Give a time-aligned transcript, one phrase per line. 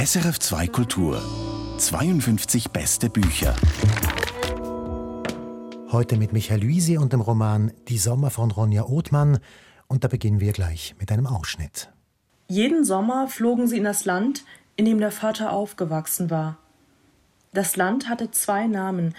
[0.00, 1.20] SRF 2 Kultur
[1.78, 3.56] 52 beste Bücher.
[5.90, 9.40] Heute mit Michael Luisi und dem Roman Die Sommer von Ronja Othmann.
[9.88, 11.90] Und da beginnen wir gleich mit einem Ausschnitt.
[12.46, 14.44] Jeden Sommer flogen sie in das Land,
[14.76, 16.58] in dem der Vater aufgewachsen war.
[17.52, 19.16] Das Land hatte zwei Namen.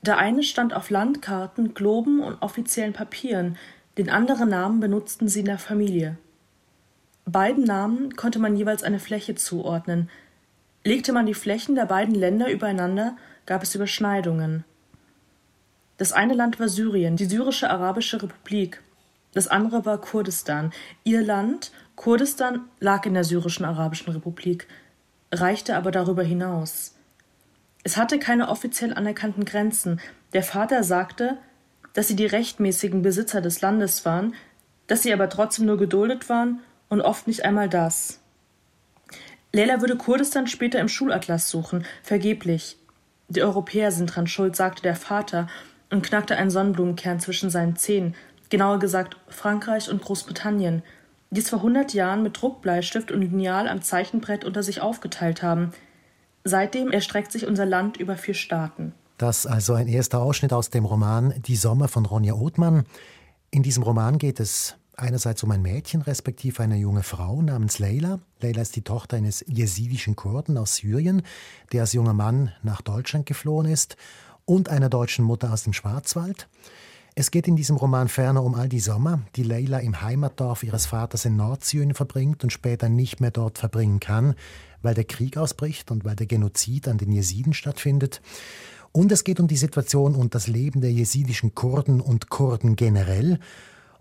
[0.00, 3.58] Der eine stand auf Landkarten, Globen und offiziellen Papieren,
[3.98, 6.16] den anderen Namen benutzten sie in der Familie.
[7.28, 10.08] Beiden Namen konnte man jeweils eine Fläche zuordnen.
[10.84, 14.64] Legte man die Flächen der beiden Länder übereinander, gab es Überschneidungen.
[15.96, 18.80] Das eine Land war Syrien, die syrische arabische Republik.
[19.32, 20.72] Das andere war Kurdistan.
[21.02, 24.68] Ihr Land, Kurdistan, lag in der syrischen arabischen Republik,
[25.32, 26.94] reichte aber darüber hinaus.
[27.82, 30.00] Es hatte keine offiziell anerkannten Grenzen.
[30.32, 31.38] Der Vater sagte,
[31.92, 34.34] dass sie die rechtmäßigen Besitzer des Landes waren,
[34.86, 38.20] dass sie aber trotzdem nur geduldet waren und oft nicht einmal das.
[39.52, 42.76] Leila würde Kurdistan später im Schulatlas suchen, vergeblich.
[43.28, 45.48] Die Europäer sind dran schuld, sagte der Vater
[45.90, 48.14] und knackte einen Sonnenblumenkern zwischen seinen Zähnen,
[48.50, 50.82] genauer gesagt Frankreich und Großbritannien,
[51.30, 55.72] die es vor hundert Jahren mit Druckbleistift und Lineal am Zeichenbrett unter sich aufgeteilt haben.
[56.44, 58.92] Seitdem erstreckt sich unser Land über vier Staaten.
[59.18, 62.84] Das also ein erster Ausschnitt aus dem Roman Die Sommer von Ronja Othmann.
[63.50, 68.20] In diesem Roman geht es einerseits um ein Mädchen, respektive eine junge Frau namens Leila.
[68.40, 71.22] Leila ist die Tochter eines jesidischen Kurden aus Syrien,
[71.72, 73.96] der als junger Mann nach Deutschland geflohen ist,
[74.44, 76.48] und einer deutschen Mutter aus dem Schwarzwald.
[77.16, 80.86] Es geht in diesem Roman ferner um all die Sommer, die Leila im Heimatdorf ihres
[80.86, 84.34] Vaters in Nordsyrien verbringt und später nicht mehr dort verbringen kann,
[84.82, 88.20] weil der Krieg ausbricht und weil der Genozid an den Jesiden stattfindet.
[88.92, 93.40] Und es geht um die Situation und das Leben der jesidischen Kurden und Kurden generell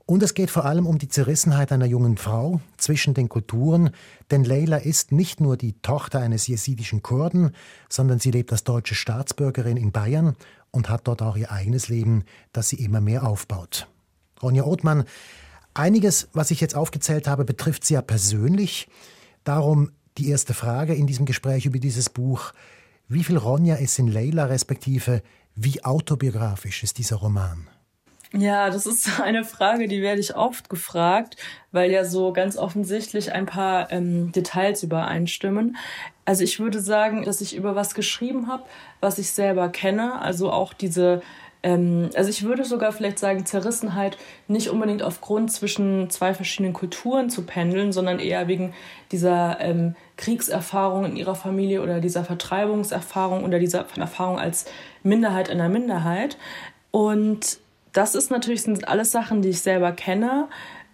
[0.05, 3.89] und es geht vor allem um die Zerrissenheit einer jungen Frau zwischen den Kulturen,
[4.29, 7.51] denn Leila ist nicht nur die Tochter eines jesidischen Kurden,
[7.89, 10.35] sondern sie lebt als deutsche Staatsbürgerin in Bayern
[10.69, 13.87] und hat dort auch ihr eigenes Leben, das sie immer mehr aufbaut.
[14.43, 15.05] Ronja Othmann,
[15.73, 18.87] einiges, was ich jetzt aufgezählt habe, betrifft sie ja persönlich.
[19.43, 22.53] Darum die erste Frage in diesem Gespräch über dieses Buch.
[23.07, 25.23] Wie viel Ronja ist in Leila, respektive
[25.55, 27.67] wie autobiografisch ist dieser Roman?
[28.33, 31.37] Ja, das ist eine Frage, die werde ich oft gefragt,
[31.71, 35.77] weil ja so ganz offensichtlich ein paar ähm, Details übereinstimmen.
[36.25, 38.63] Also ich würde sagen, dass ich über was geschrieben habe,
[38.99, 40.19] was ich selber kenne.
[40.21, 41.21] Also auch diese,
[41.61, 47.29] ähm, also ich würde sogar vielleicht sagen, Zerrissenheit nicht unbedingt aufgrund zwischen zwei verschiedenen Kulturen
[47.29, 48.73] zu pendeln, sondern eher wegen
[49.11, 54.65] dieser ähm, Kriegserfahrung in ihrer Familie oder dieser Vertreibungserfahrung oder dieser Erfahrung als
[55.03, 56.37] Minderheit in der Minderheit.
[56.89, 57.59] Und
[57.95, 60.49] das ist natürlich, sind alles Sachen, die ich selber kenne.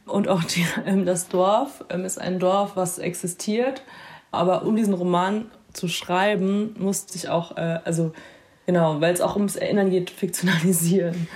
[0.05, 3.83] Und auch die, ähm, das Dorf ähm, ist ein Dorf, was existiert.
[4.31, 8.13] Aber um diesen Roman zu schreiben, musste ich auch, äh, also
[8.65, 11.27] genau, weil es auch ums Erinnern geht, fiktionalisieren.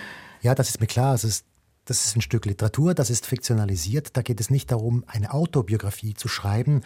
[0.42, 1.16] Ja, das ist mir klar.
[1.16, 1.46] Es ist,
[1.86, 4.16] das ist ein Stück Literatur, das ist fiktionalisiert.
[4.16, 6.82] Da geht es nicht darum, eine Autobiografie zu schreiben.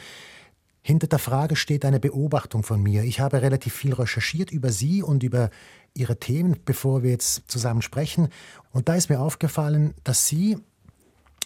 [0.81, 3.03] Hinter der Frage steht eine Beobachtung von mir.
[3.03, 5.49] Ich habe relativ viel recherchiert über Sie und über
[5.93, 8.29] Ihre Themen, bevor wir jetzt zusammen sprechen.
[8.71, 10.57] Und da ist mir aufgefallen, dass Sie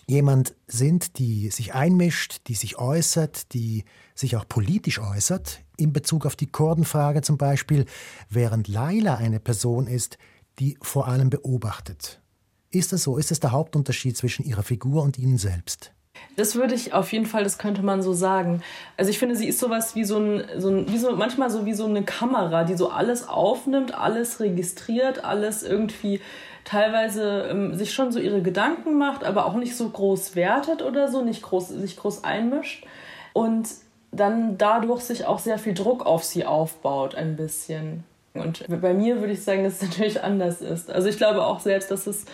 [0.07, 6.25] jemand sind, die sich einmischt, die sich äußert, die sich auch politisch äußert, in Bezug
[6.25, 7.85] auf die Kurdenfrage zum Beispiel,
[8.29, 10.17] während Laila eine Person ist,
[10.59, 12.21] die vor allem beobachtet.
[12.69, 13.17] Ist das so?
[13.17, 15.93] Ist das der Hauptunterschied zwischen Ihrer Figur und Ihnen selbst?
[16.35, 18.63] Das würde ich auf jeden Fall, das könnte man so sagen.
[18.97, 21.65] Also ich finde, sie ist sowas wie so ein, so ein wie so, manchmal so
[21.65, 26.21] wie so eine Kamera, die so alles aufnimmt, alles registriert, alles irgendwie
[26.65, 31.07] teilweise ähm, sich schon so ihre Gedanken macht, aber auch nicht so groß wertet oder
[31.07, 32.85] so, nicht groß, sich groß einmischt.
[33.33, 33.69] Und
[34.11, 38.03] dann dadurch sich auch sehr viel Druck auf sie aufbaut, ein bisschen.
[38.33, 40.89] Und bei mir würde ich sagen, dass es natürlich anders ist.
[40.89, 42.25] Also ich glaube auch selbst, dass es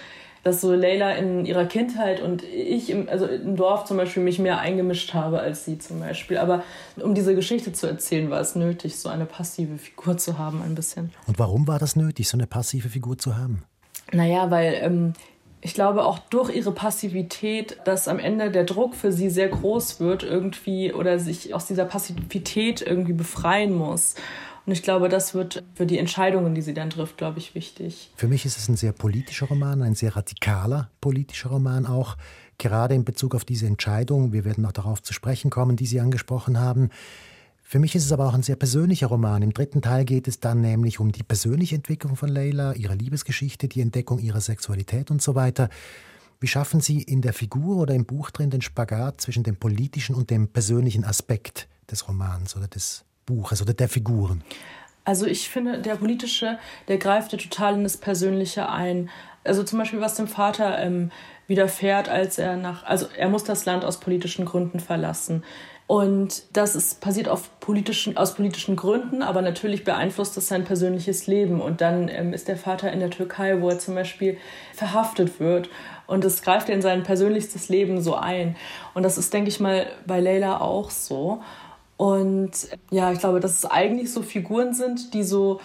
[0.44, 4.40] dass so Leila in ihrer Kindheit und ich im, also im Dorf zum Beispiel mich
[4.40, 6.38] mehr eingemischt habe als sie zum Beispiel.
[6.38, 6.64] Aber
[6.98, 10.76] um diese Geschichte zu erzählen, war es nötig, so eine passive Figur zu haben, ein
[10.76, 11.12] bisschen.
[11.28, 13.64] Und warum war das nötig, so eine passive Figur zu haben?
[14.12, 15.14] Naja, weil ähm,
[15.62, 20.00] ich glaube auch durch ihre Passivität, dass am Ende der Druck für sie sehr groß
[20.00, 24.16] wird irgendwie oder sich aus dieser Passivität irgendwie befreien muss.
[24.70, 28.12] Und ich glaube, das wird für die Entscheidungen, die sie dann trifft, glaube ich, wichtig.
[28.16, 32.18] Für mich ist es ein sehr politischer Roman, ein sehr radikaler politischer Roman auch,
[32.60, 34.32] gerade in Bezug auf diese Entscheidung.
[34.32, 36.92] Wir werden noch darauf zu sprechen kommen, die Sie angesprochen haben.
[37.64, 39.42] Für mich ist es aber auch ein sehr persönlicher Roman.
[39.42, 43.70] Im dritten Teil geht es dann nämlich um die persönliche Entwicklung von Leila, ihre Liebesgeschichte,
[43.70, 45.70] die Entdeckung ihrer Sexualität und so weiter.
[46.40, 50.14] Wie schaffen Sie in der Figur oder im Buch drin den Spagat zwischen dem politischen
[50.14, 54.44] und dem persönlichen Aspekt des Romans oder des Buches oder der Figuren?
[55.06, 59.10] Also ich finde, der politische, der greift ja total in das Persönliche ein.
[59.44, 61.12] Also zum Beispiel, was dem Vater ähm,
[61.48, 65.44] widerfährt, als er nach, also er muss das Land aus politischen Gründen verlassen.
[65.88, 71.26] Und das ist passiert auf politischen, aus politischen Gründen, aber natürlich beeinflusst das sein persönliches
[71.26, 71.62] Leben.
[71.62, 74.38] Und dann ähm, ist der Vater in der Türkei, wo er zum Beispiel
[74.76, 75.72] verhaftet wird.
[76.06, 78.56] Und es greift in sein persönlichstes Leben so ein.
[78.94, 81.42] Und das ist, denke ich mal, bei Leila auch so.
[82.00, 82.52] Und
[82.92, 85.60] ja, ich glaube, dass es eigentlich so Figuren sind, die so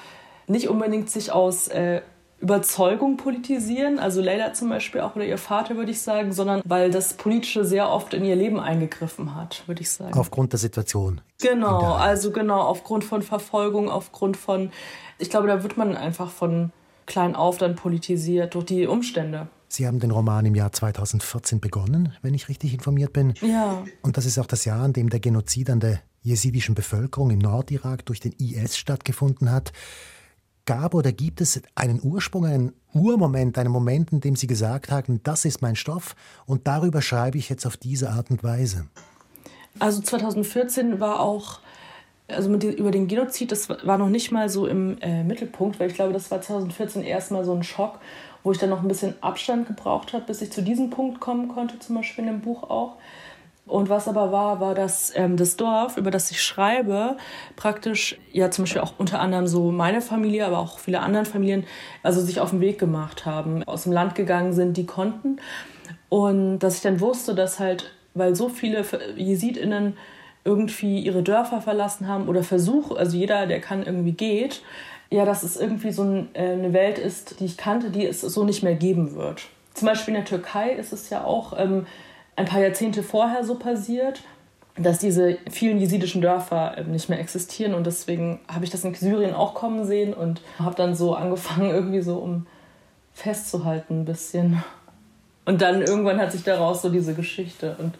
[0.48, 2.00] nicht unbedingt sich aus äh,
[2.40, 6.90] Überzeugung politisieren, also Leila zum Beispiel auch oder ihr Vater, würde ich sagen, sondern weil
[6.90, 10.18] das Politische sehr oft in ihr Leben eingegriffen hat, würde ich sagen.
[10.18, 11.20] Aufgrund der Situation.
[11.40, 14.72] Genau, also genau, aufgrund von Verfolgung, aufgrund von,
[15.20, 16.72] ich glaube, da wird man einfach von
[17.06, 19.46] klein auf dann politisiert durch die Umstände.
[19.68, 23.34] Sie haben den Roman im Jahr 2014 begonnen, wenn ich richtig informiert bin.
[23.40, 23.84] Ja.
[24.02, 27.38] Und das ist auch das Jahr, in dem der Genozid an der jesidischen Bevölkerung im
[27.38, 29.72] Nordirak durch den IS stattgefunden hat
[30.66, 35.22] gab oder gibt es einen Ursprung, einen Urmoment, einen Moment, in dem Sie gesagt haben,
[35.22, 36.16] das ist mein Stoff
[36.46, 38.86] und darüber schreibe ich jetzt auf diese Art und Weise?
[39.78, 41.60] Also 2014 war auch,
[42.28, 45.90] also mit, über den Genozid, das war noch nicht mal so im äh, Mittelpunkt, weil
[45.90, 47.98] ich glaube, das war 2014 erstmal so ein Schock,
[48.42, 51.48] wo ich dann noch ein bisschen Abstand gebraucht habe, bis ich zu diesem Punkt kommen
[51.48, 52.96] konnte, zum Beispiel in dem Buch auch.
[53.66, 57.16] Und was aber war, war, dass ähm, das Dorf, über das ich schreibe,
[57.56, 61.64] praktisch, ja zum Beispiel auch unter anderem so meine Familie, aber auch viele andere Familien,
[62.02, 65.38] also sich auf den Weg gemacht haben, aus dem Land gegangen sind, die konnten.
[66.10, 68.84] Und dass ich dann wusste, dass halt, weil so viele
[69.16, 69.96] JesidInnen
[70.44, 74.62] irgendwie ihre Dörfer verlassen haben oder versuchen, also jeder, der kann, irgendwie geht,
[75.10, 78.20] ja, dass es irgendwie so ein, äh, eine Welt ist, die ich kannte, die es
[78.20, 79.46] so nicht mehr geben wird.
[79.72, 81.86] Zum Beispiel in der Türkei ist es ja auch, ähm,
[82.36, 84.22] ein paar Jahrzehnte vorher so passiert,
[84.76, 87.74] dass diese vielen jesidischen Dörfer ähm, nicht mehr existieren.
[87.74, 91.70] Und deswegen habe ich das in Syrien auch kommen sehen und habe dann so angefangen,
[91.70, 92.46] irgendwie so um
[93.12, 94.64] festzuhalten ein bisschen.
[95.44, 97.94] Und dann irgendwann hat sich daraus so diese Geschichte und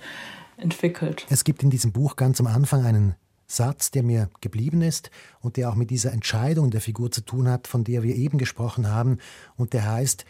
[0.56, 1.26] entwickelt.
[1.30, 3.14] Es gibt in diesem Buch ganz am Anfang einen
[3.46, 5.10] Satz, der mir geblieben ist
[5.40, 8.38] und der auch mit dieser Entscheidung der Figur zu tun hat, von der wir eben
[8.38, 9.18] gesprochen haben.
[9.56, 10.24] Und der heißt,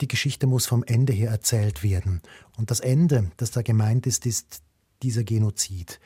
[0.00, 2.22] die Geschichte muss vom Ende her erzählt werden.
[2.56, 4.62] Und das Ende, das da gemeint ist, ist
[5.02, 6.00] dieser Genozid.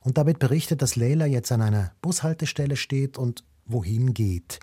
[0.00, 4.58] Und damit berichtet, dass Leila jetzt an einer Bushaltestelle steht und wohin geht.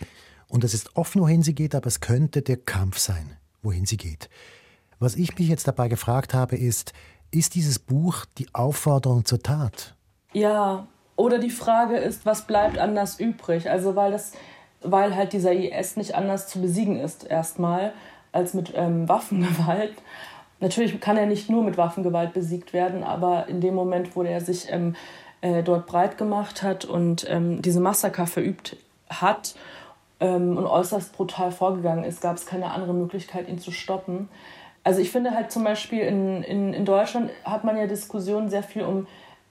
[0.49, 3.97] Und es ist offen, wohin sie geht, aber es könnte der Kampf sein, wohin sie
[3.97, 4.29] geht.
[4.99, 6.93] Was ich mich jetzt dabei gefragt habe, ist,
[7.31, 9.95] ist dieses Buch die Aufforderung zur Tat?
[10.33, 13.69] Ja, oder die Frage ist, was bleibt anders übrig?
[13.69, 14.33] Also weil das,
[14.81, 17.93] weil halt dieser IS nicht anders zu besiegen ist erstmal
[18.31, 19.93] als mit ähm, Waffengewalt.
[20.59, 24.41] Natürlich kann er nicht nur mit Waffengewalt besiegt werden, aber in dem Moment, wo er
[24.41, 24.95] sich ähm,
[25.41, 28.75] äh, dort breit gemacht hat und ähm, diese Massaker verübt
[29.09, 29.55] hat
[30.19, 34.27] ähm, und äußerst brutal vorgegangen ist, gab es keine andere Möglichkeit, ihn zu stoppen.
[34.83, 38.63] Also ich finde halt zum Beispiel in, in, in Deutschland hat man ja Diskussionen sehr
[38.63, 39.07] viel um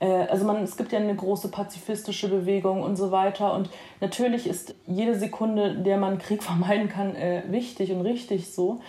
[0.06, 3.52] also man, es gibt ja eine große pazifistische Bewegung und so weiter.
[3.54, 3.68] Und
[4.00, 8.80] natürlich ist jede Sekunde, der man Krieg vermeiden kann, äh, wichtig und richtig so.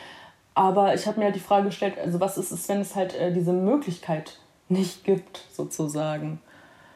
[0.53, 3.15] Aber ich habe mir halt die Frage gestellt, also was ist es, wenn es halt
[3.15, 6.39] äh, diese Möglichkeit nicht gibt, sozusagen.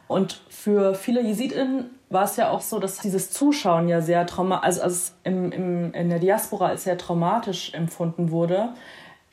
[0.06, 4.64] Und für viele JesidInnen war es ja auch so, dass dieses Zuschauen ja sehr traumatisch,
[4.64, 8.74] also, also im, im, in der Diaspora als sehr traumatisch empfunden wurde.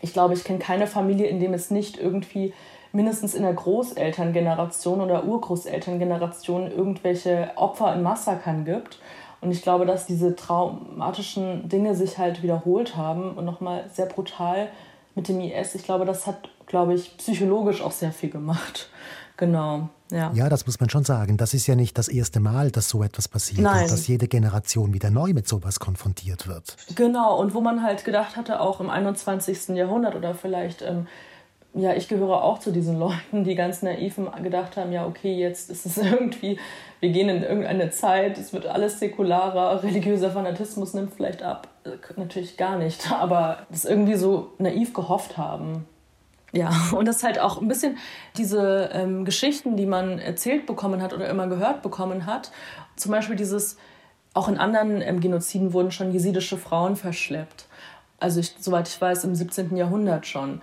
[0.02, 2.54] Ich glaube, ich kenne keine Familie, in dem es nicht irgendwie
[2.92, 9.00] mindestens in der Großelterngeneration oder Urgroßelterngeneration irgendwelche Opfer in Massakern gibt.
[9.40, 14.70] Und ich glaube, dass diese traumatischen Dinge sich halt wiederholt haben und nochmal sehr brutal
[15.16, 15.76] mit dem IS.
[15.76, 18.90] Ich glaube, das hat, glaube ich, psychologisch auch sehr viel gemacht.
[19.38, 20.32] Genau, ja.
[20.36, 21.36] Ja, das muss man schon sagen.
[21.36, 23.86] Das ist ja nicht das erste Mal, dass so etwas passiert Nein.
[23.86, 26.78] und dass jede Generation wieder neu mit sowas konfrontiert wird.
[26.96, 29.70] Genau, und wo man halt gedacht hatte, auch im 21.
[29.70, 31.08] Jahrhundert oder vielleicht ähm,
[31.74, 35.70] ja, ich gehöre auch zu diesen Leuten, die ganz naiv gedacht haben, ja, okay, jetzt
[35.70, 36.60] ist es irgendwie,
[37.00, 41.68] wir gehen in irgendeine Zeit, es wird alles säkularer, religiöser Fanatismus nimmt vielleicht ab.
[41.84, 45.88] Äh, natürlich gar nicht, aber das irgendwie so naiv gehofft haben.
[46.54, 47.98] Ja, und das ist halt auch ein bisschen
[48.38, 52.52] diese ähm, Geschichten, die man erzählt bekommen hat oder immer gehört bekommen hat.
[52.98, 53.78] Zum Beispiel dieses,
[54.34, 57.68] auch in anderen ähm, Genoziden wurden schon jesidische Frauen verschleppt.
[58.20, 59.76] Also ich, soweit ich weiß, im 17.
[59.78, 60.62] Jahrhundert schon.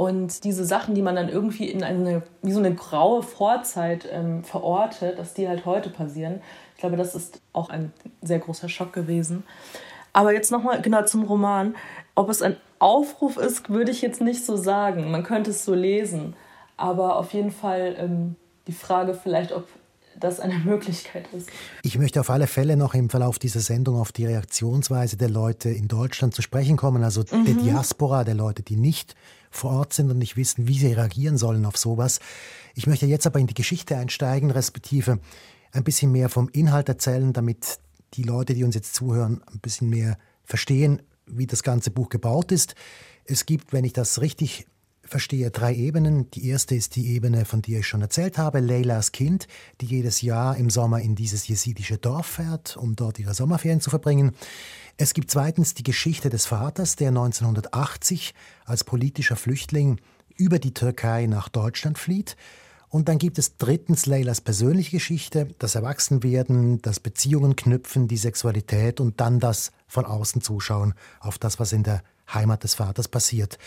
[0.00, 4.42] Und diese Sachen, die man dann irgendwie in eine, wie so eine graue Vorzeit ähm,
[4.44, 6.40] verortet, dass die halt heute passieren,
[6.74, 7.92] ich glaube, das ist auch ein
[8.22, 9.44] sehr großer Schock gewesen.
[10.14, 11.76] Aber jetzt nochmal genau zum Roman.
[12.14, 15.10] Ob es ein Aufruf ist, würde ich jetzt nicht so sagen.
[15.10, 16.34] Man könnte es so lesen.
[16.78, 18.36] Aber auf jeden Fall ähm,
[18.68, 19.68] die Frage vielleicht, ob
[20.20, 21.48] das eine Möglichkeit ist.
[21.82, 25.70] Ich möchte auf alle Fälle noch im Verlauf dieser Sendung auf die Reaktionsweise der Leute
[25.70, 27.44] in Deutschland zu sprechen kommen, also mhm.
[27.44, 29.14] der Diaspora, der Leute, die nicht
[29.50, 32.20] vor Ort sind und nicht wissen, wie sie reagieren sollen auf sowas.
[32.74, 35.18] Ich möchte jetzt aber in die Geschichte einsteigen, respektive
[35.72, 37.80] ein bisschen mehr vom Inhalt erzählen, damit
[38.14, 42.52] die Leute, die uns jetzt zuhören, ein bisschen mehr verstehen, wie das ganze Buch gebaut
[42.52, 42.74] ist.
[43.24, 44.66] Es gibt, wenn ich das richtig
[45.10, 46.30] verstehe, drei Ebenen.
[46.30, 49.48] Die erste ist die Ebene, von der ich schon erzählt habe, Leylas Kind,
[49.80, 53.90] die jedes Jahr im Sommer in dieses jesidische Dorf fährt, um dort ihre Sommerferien zu
[53.90, 54.32] verbringen.
[54.96, 60.00] Es gibt zweitens die Geschichte des Vaters, der 1980 als politischer Flüchtling
[60.36, 62.36] über die Türkei nach Deutschland flieht.
[62.88, 69.00] Und dann gibt es drittens Leylas persönliche Geschichte, das Erwachsenwerden, das Beziehungen knüpfen, die Sexualität
[69.00, 72.02] und dann das von außen zuschauen auf das, was in der
[72.32, 73.58] Heimat des Vaters passiert.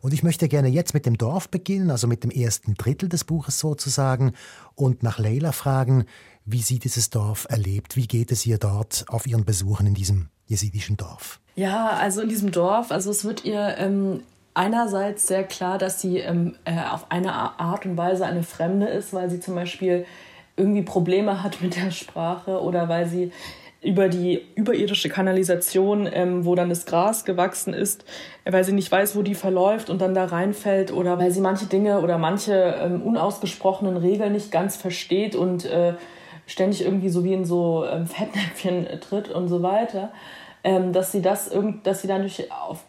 [0.00, 3.24] Und ich möchte gerne jetzt mit dem Dorf beginnen, also mit dem ersten Drittel des
[3.24, 4.32] Buches sozusagen,
[4.74, 6.04] und nach Leila fragen,
[6.44, 10.28] wie sie dieses Dorf erlebt, wie geht es ihr dort auf ihren Besuchen in diesem
[10.46, 11.40] jesidischen Dorf?
[11.56, 14.22] Ja, also in diesem Dorf, also es wird ihr ähm,
[14.54, 19.12] einerseits sehr klar, dass sie ähm, äh, auf eine Art und Weise eine Fremde ist,
[19.12, 20.06] weil sie zum Beispiel
[20.56, 23.32] irgendwie Probleme hat mit der Sprache oder weil sie
[23.88, 28.04] über die überirdische Kanalisation, ähm, wo dann das Gras gewachsen ist,
[28.44, 31.64] weil sie nicht weiß, wo die verläuft und dann da reinfällt oder weil sie manche
[31.64, 35.94] Dinge oder manche ähm, unausgesprochenen Regeln nicht ganz versteht und äh,
[36.46, 40.12] ständig irgendwie so wie in so ähm, Fettnäpfchen tritt und so weiter,
[40.64, 42.84] ähm, dass sie das irgend, dass sie dadurch auf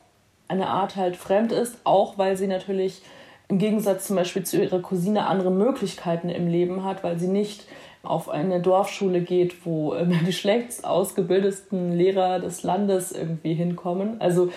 [0.50, 3.04] eine Art halt fremd ist, auch weil sie natürlich
[3.48, 7.64] im Gegensatz zum Beispiel zu ihrer Cousine andere Möglichkeiten im Leben hat, weil sie nicht
[8.04, 9.96] auf eine Dorfschule geht, wo
[10.28, 14.20] die schlecht ausgebildetsten Lehrer des Landes irgendwie hinkommen.
[14.22, 14.50] Also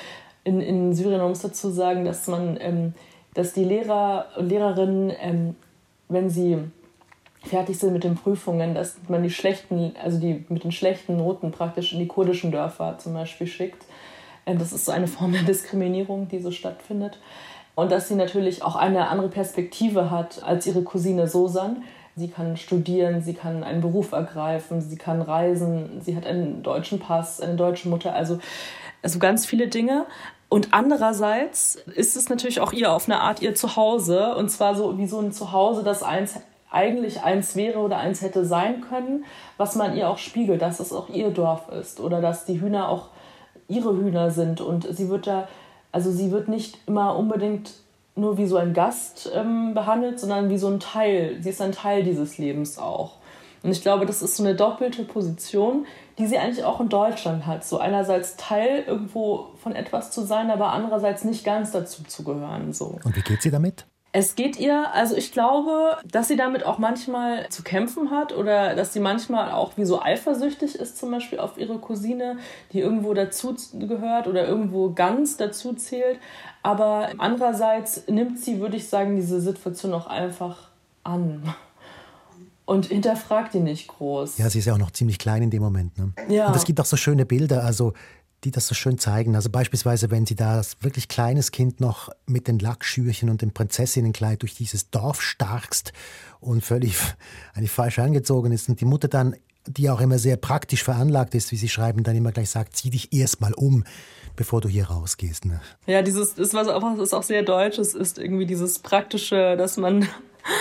[0.45, 2.95] in, in Syrien man muss dazu sagen, dass man, ähm,
[3.35, 5.57] dass die Lehrer und Lehrerinnen, ähm,
[6.09, 6.59] wenn sie
[7.45, 11.51] fertig sind mit den Prüfungen, dass man die schlechten, also die mit den schlechten Noten
[11.51, 13.85] praktisch in die kurdischen Dörfer zum Beispiel schickt.
[14.47, 17.19] Ähm, das ist so eine Form der Diskriminierung, die so stattfindet.
[17.75, 21.85] Und dass sie natürlich auch eine andere Perspektive hat als ihre Cousine Sosan,
[22.15, 26.99] Sie kann studieren, sie kann einen Beruf ergreifen, sie kann reisen, sie hat einen deutschen
[26.99, 28.39] Pass, eine deutsche Mutter, also,
[29.03, 30.07] also ganz viele Dinge.
[30.51, 34.35] Und andererseits ist es natürlich auch ihr auf eine Art ihr Zuhause.
[34.37, 36.39] Und zwar so wie so ein Zuhause, das eins
[36.71, 39.25] eigentlich eins wäre oder eins hätte sein können,
[39.57, 42.89] was man ihr auch spiegelt, dass es auch ihr Dorf ist oder dass die Hühner
[42.89, 43.09] auch
[43.69, 44.61] ihre Hühner sind.
[44.61, 45.49] Und sie wird da,
[45.91, 47.73] also sie wird nicht immer unbedingt
[48.15, 51.39] nur wie so ein Gast ähm, behandelt, sondern wie so ein Teil.
[51.41, 53.17] Sie ist ein Teil dieses Lebens auch.
[53.63, 55.87] Und ich glaube, das ist so eine doppelte Position,
[56.19, 57.65] die sie eigentlich auch in Deutschland hat.
[57.65, 62.73] So einerseits Teil irgendwo von etwas zu sein, aber andererseits nicht ganz dazu zu gehören.
[62.73, 62.99] So.
[63.05, 63.87] Und wie geht sie damit?
[64.15, 68.75] Es geht ihr, also ich glaube, dass sie damit auch manchmal zu kämpfen hat oder
[68.75, 72.37] dass sie manchmal auch wie so eifersüchtig ist, zum Beispiel auf ihre Cousine,
[72.73, 76.19] die irgendwo dazu gehört oder irgendwo ganz dazu zählt.
[76.63, 80.69] Aber andererseits nimmt sie, würde ich sagen, diese Situation auch einfach
[81.05, 81.55] an
[82.67, 84.39] und hinterfragt die nicht groß.
[84.39, 85.97] Ja, sie ist ja auch noch ziemlich klein in dem Moment.
[85.99, 86.13] Ne?
[86.29, 86.49] Ja.
[86.49, 87.65] Und es gibt auch so schöne Bilder.
[87.65, 87.95] Also
[88.45, 89.37] die das so schön zeigen.
[89.37, 93.53] Also beispielsweise, wenn sie da als wirklich kleines Kind noch mit den Lackschürchen und dem
[93.53, 95.93] Prinzessinnenkleid durch dieses Dorf starkst
[96.41, 96.97] und völlig
[97.55, 101.53] eigentlich falsch angezogen ist und die Mutter dann, die auch immer sehr praktisch veranlagt ist,
[101.53, 103.85] wie sie schreiben, dann immer gleich sagt, zieh dich erstmal um,
[104.35, 105.45] bevor du hier rausgehst.
[105.45, 105.61] Ne?
[105.87, 110.09] Ja, dieses ist was auch, ist auch sehr deutsches, ist irgendwie dieses praktische, dass man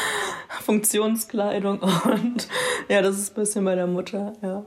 [0.61, 2.47] Funktionskleidung und
[2.89, 4.65] ja, das ist ein bisschen bei der Mutter, ja.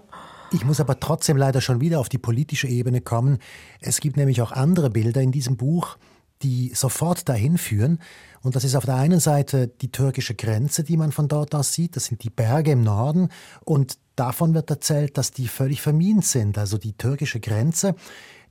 [0.55, 3.39] Ich muss aber trotzdem leider schon wieder auf die politische Ebene kommen.
[3.81, 5.99] Es gibt nämlich auch andere Bilder in diesem Buch,
[6.43, 7.99] die sofort dahin führen.
[8.41, 11.73] Und das ist auf der einen Seite die türkische Grenze, die man von dort aus
[11.73, 11.97] sieht.
[11.97, 13.31] Das sind die Berge im Norden.
[13.65, 16.57] Und davon wird erzählt, dass die völlig vermint sind.
[16.57, 17.97] Also die türkische Grenze,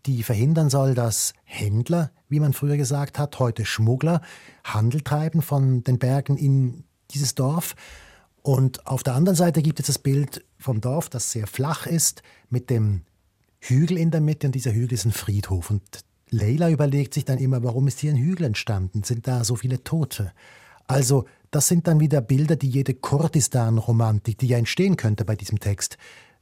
[0.06, 4.22] die verhindern soll, dass Händler, wie man früher gesagt hat, heute Schmuggler,
[4.66, 7.76] Handel treiben von den Bergen in dieses Dorf.
[8.44, 12.22] Und auf der anderen Seite gibt es das Bild vom Dorf, das sehr flach ist,
[12.50, 13.04] mit dem
[13.62, 15.70] Hügel in der Mitte und dieser Hügel ist ein Friedhof.
[15.70, 15.82] Und
[16.30, 19.04] Leila überlegt sich dann immer, warum ist hier ein Hügel entstanden?
[19.04, 20.34] Sind da so viele Tote?
[20.88, 25.60] Also, das sind dann wieder Bilder, die jede Kurdistan-Romantik, die ja entstehen könnte bei diesem
[25.60, 25.98] Text,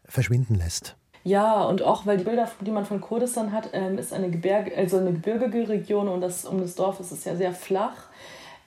[0.06, 0.96] verschwinden lässt.
[1.24, 4.76] Ja, und auch weil die Bilder, die man von Kurdistan hat, ähm, ist eine, Gebirge,
[4.76, 8.10] also eine gebirgige Region und das, um das Dorf ist es ja sehr flach.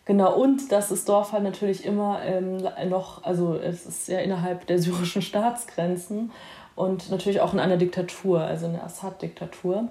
[0.07, 2.59] Genau, und dass das Dorf halt natürlich immer ähm,
[2.89, 6.31] noch, also es ist ja innerhalb der syrischen Staatsgrenzen
[6.75, 9.89] und natürlich auch in einer Diktatur, also in der Assad-Diktatur,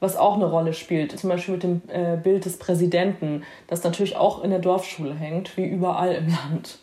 [0.00, 1.16] was auch eine Rolle spielt.
[1.18, 5.56] Zum Beispiel mit dem äh, Bild des Präsidenten, das natürlich auch in der Dorfschule hängt,
[5.56, 6.80] wie überall im Land.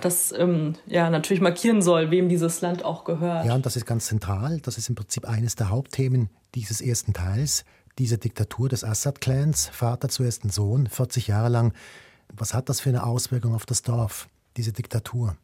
[0.00, 3.44] das ähm, ja natürlich markieren soll, wem dieses Land auch gehört.
[3.44, 4.60] Ja, und das ist ganz zentral.
[4.60, 7.64] Das ist im Prinzip eines der Hauptthemen dieses ersten Teils.
[7.98, 11.72] Diese Diktatur des Assad-Clans, Vater zuerst ein Sohn, 40 Jahre lang.
[12.36, 15.36] Was hat das für eine Auswirkung auf das Dorf, diese Diktatur?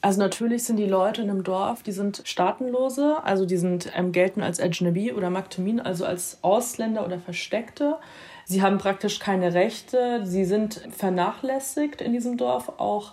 [0.00, 4.12] Also natürlich sind die Leute in einem Dorf, die sind Staatenlose, also die sind ähm,
[4.12, 7.96] gelten als Ajnabi oder Maktumin, also als Ausländer oder Versteckte.
[8.44, 13.12] Sie haben praktisch keine Rechte, sie sind vernachlässigt in diesem Dorf auch.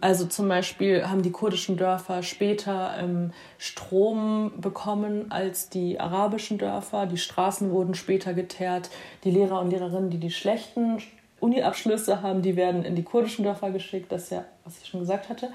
[0.00, 7.06] Also zum Beispiel haben die kurdischen Dörfer später ähm, Strom bekommen als die arabischen Dörfer.
[7.06, 8.90] Die Straßen wurden später geteert.
[9.22, 10.98] Die Lehrer und Lehrerinnen, die die schlechten
[11.44, 14.10] Uni-Abschlüsse haben, die werden in die kurdischen Dörfer geschickt.
[14.10, 15.50] Das ist ja, was ich schon gesagt hatte.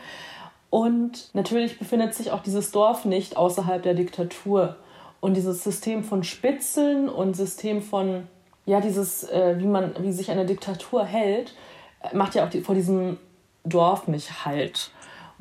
[0.69, 4.77] Und natürlich befindet sich auch dieses Dorf nicht außerhalb der Diktatur.
[5.19, 8.27] Und dieses System von Spitzeln und System von
[8.65, 11.55] ja, dieses, äh, wie man, wie sich eine Diktatur hält,
[12.01, 13.17] äh, macht ja auch die, vor diesem
[13.65, 14.91] Dorf nicht halt.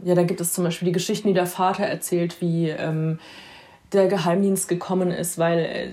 [0.02, 3.18] Ja, da gibt es zum Beispiel die Geschichten, die der Vater erzählt, wie ähm,
[3.92, 5.88] der Geheimdienst gekommen ist, weil äh,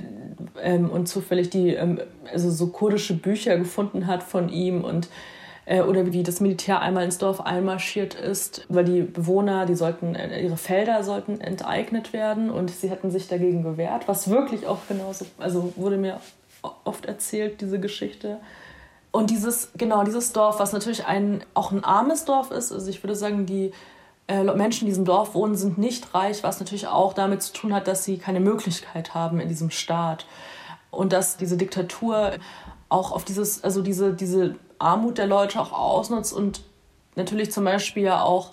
[0.62, 2.00] ähm, und zufällig die ähm,
[2.32, 5.10] also so kurdische Bücher gefunden hat von ihm und
[5.66, 10.16] äh, oder wie das Militär einmal ins Dorf einmarschiert ist, weil die Bewohner, die sollten
[10.16, 14.80] äh, ihre Felder sollten enteignet werden und sie hätten sich dagegen gewehrt, was wirklich auch
[14.88, 16.20] genauso, also wurde mir
[16.84, 18.38] oft erzählt, diese Geschichte.
[19.12, 23.02] Und dieses, genau, dieses Dorf, was natürlich ein, auch ein armes Dorf ist, also ich
[23.02, 23.72] würde sagen, die
[24.28, 27.74] Menschen, die in diesem Dorf wohnen, sind nicht reich, was natürlich auch damit zu tun
[27.74, 30.26] hat, dass sie keine Möglichkeit haben in diesem Staat.
[30.90, 32.32] Und dass diese Diktatur
[32.90, 36.62] auch auf dieses, also diese, diese Armut der Leute auch ausnutzt und
[37.16, 38.52] natürlich zum Beispiel ja auch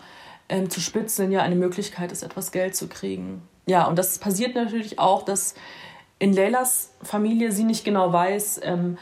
[0.49, 3.43] ähm, zu spitzeln ja eine Möglichkeit ist, etwas Geld zu kriegen.
[3.67, 5.55] Ja, und das passiert natürlich auch, dass
[6.19, 8.99] in Leylas Familie sie nicht genau weiß, ähm,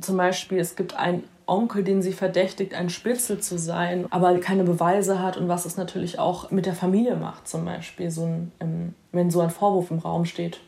[0.00, 4.64] zum Beispiel, es gibt einen Onkel, den sie verdächtigt, ein Spitzel zu sein, aber keine
[4.64, 8.52] Beweise hat und was es natürlich auch mit der Familie macht, zum Beispiel, so ein,
[8.60, 10.60] ähm, wenn so ein Vorwurf im Raum steht.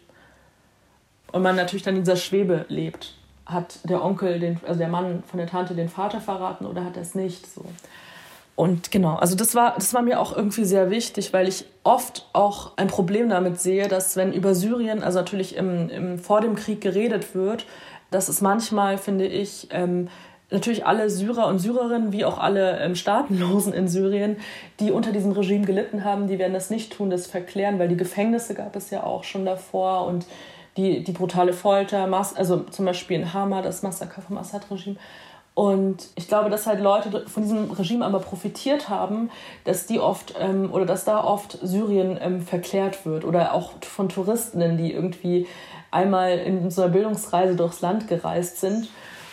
[1.32, 3.14] Und man natürlich dann in dieser Schwebe lebt.
[3.46, 6.96] Hat der Onkel, den, also der Mann von der Tante, den Vater verraten oder hat
[6.96, 7.46] er es nicht?
[7.46, 7.64] So.
[8.56, 12.28] Und genau, also das war, das war mir auch irgendwie sehr wichtig, weil ich oft
[12.32, 16.54] auch ein Problem damit sehe, dass wenn über Syrien, also natürlich im, im, vor dem
[16.54, 17.66] Krieg geredet wird,
[18.12, 20.08] dass es manchmal, finde ich, ähm,
[20.50, 24.37] natürlich alle Syrer und Syrerinnen, wie auch alle ähm, Staatenlosen in Syrien,
[24.80, 27.96] die unter diesem Regime gelitten haben, die werden das nicht tun, das verklären, weil die
[27.96, 30.26] Gefängnisse gab es ja auch schon davor und
[30.76, 34.96] die, die brutale Folter, also zum Beispiel in Hama, das Massaker vom Assad-Regime.
[35.54, 39.30] Und ich glaube, dass halt Leute von diesem Regime aber profitiert haben,
[39.62, 44.09] dass die oft ähm, oder dass da oft Syrien ähm, verklärt wird oder auch von
[44.09, 45.46] Touristinnen, die irgendwie
[45.92, 48.88] einmal in so einer Bildungsreise durchs Land gereist sind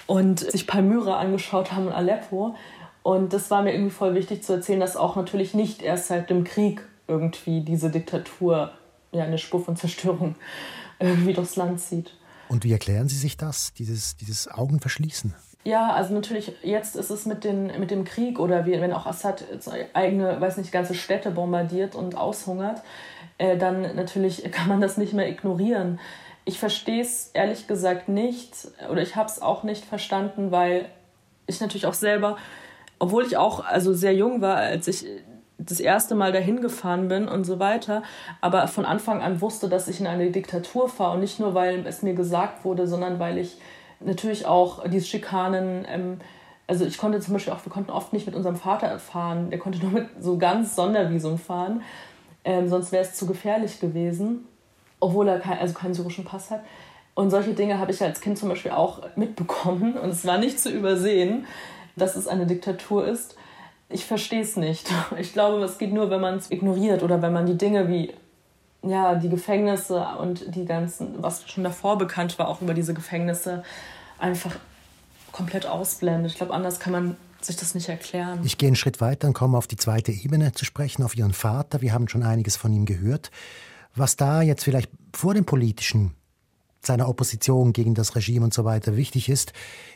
[0.08, 2.56] und sich Palmyra angeschaut haben in Aleppo.
[3.04, 6.30] Und das war mir irgendwie voll wichtig zu erzählen, dass auch natürlich nicht erst seit
[6.30, 8.72] dem Krieg irgendwie diese Diktatur
[9.12, 10.36] ja eine Spur von Zerstörung
[11.00, 12.16] irgendwie durchs Land zieht.
[12.48, 15.34] Und wie erklären Sie sich das, dieses, dieses Augenverschließen?
[15.64, 19.06] Ja, also natürlich, jetzt ist es mit, den, mit dem Krieg oder wie, wenn auch
[19.06, 19.46] Assad
[19.94, 22.82] eigene, weiß nicht, ganze Städte bombardiert und aushungert,
[23.38, 26.00] äh, dann natürlich kann man das nicht mehr ignorieren.
[26.46, 30.90] Ich verstehe es ehrlich gesagt nicht oder ich habe es auch nicht verstanden, weil
[31.48, 32.38] ich natürlich auch selber,
[33.00, 35.06] obwohl ich auch also sehr jung war, als ich
[35.66, 38.04] das erste Mal dahin gefahren bin und so weiter,
[38.42, 41.14] aber von Anfang an wusste, dass ich in eine Diktatur fahre.
[41.14, 43.58] Und nicht nur, weil es mir gesagt wurde, sondern weil ich
[44.00, 46.20] natürlich auch diese Schikanen, ähm,
[46.68, 49.60] also ich konnte zum Beispiel auch, wir konnten oft nicht mit unserem Vater fahren, der
[49.60, 51.84] konnte nur mit so ganz Sondervisum fahren,
[52.44, 54.48] ähm, sonst wäre es zu gefährlich gewesen,
[55.02, 56.64] obwohl er kein, also keinen syrischen Pass hat.
[57.14, 60.60] Und solche Dinge habe ich als Kind zum Beispiel auch mitbekommen und es war nicht
[60.60, 61.46] zu übersehen,
[61.98, 63.36] dass es eine Diktatur ist.
[63.90, 64.90] Ich verstehe es nicht.
[65.20, 68.14] Ich glaube, es geht nur, wenn man es ignoriert oder wenn man die Dinge wie
[68.84, 73.64] ja, die Gefängnisse und die ganzen, was schon davor bekannt war, auch über diese Gefängnisse,
[74.18, 74.56] einfach
[75.32, 76.32] komplett ausblendet.
[76.32, 78.40] Ich glaube, anders kann man sich das nicht erklären.
[78.44, 81.34] Ich gehe einen Schritt weiter und komme auf die zweite Ebene zu sprechen, auf Ihren
[81.34, 81.82] Vater.
[81.82, 83.32] Wir haben schon einiges von ihm gehört.
[83.96, 86.16] Was da jetzt vielleicht vor dem politischen,
[86.84, 89.54] seiner Opposition gegen das Regime und so weiter wichtig ist,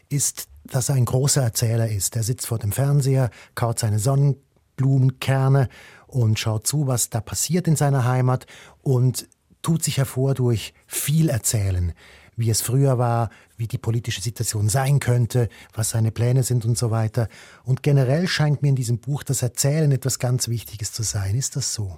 [0.10, 2.16] ist, dass er ein großer Erzähler ist.
[2.16, 5.70] Er sitzt vor dem Fernseher, kaut seine Sonnenblumenkerne
[6.08, 8.46] und schaut zu, was da passiert in seiner Heimat
[8.82, 9.28] und
[9.62, 11.94] tut sich hervor durch viel erzählen,
[12.36, 16.78] wie es früher war, wie die politische Situation sein könnte, was seine Pläne sind und
[16.78, 17.30] so weiter.
[17.64, 21.36] Und generell scheint mir in diesem Buch das Erzählen etwas ganz Wichtiges zu sein.
[21.36, 21.98] Ist das so?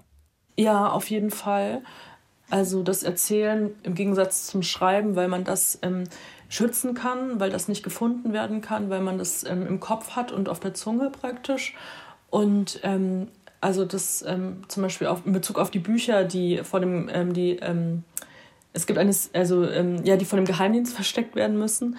[0.57, 1.81] Ja, auf jeden Fall.
[2.49, 6.05] Also das Erzählen im Gegensatz zum Schreiben, weil man das ähm,
[6.49, 10.31] schützen kann, weil das nicht gefunden werden kann, weil man das ähm, im Kopf hat
[10.31, 11.75] und auf der Zunge praktisch
[12.29, 13.27] Und ähm,
[13.61, 17.33] also das ähm, zum Beispiel auf, in Bezug auf die Bücher, die vor dem, ähm,
[17.33, 18.03] die, ähm,
[18.73, 21.97] es gibt eines, also ja, die von dem Geheimdienst versteckt werden müssen.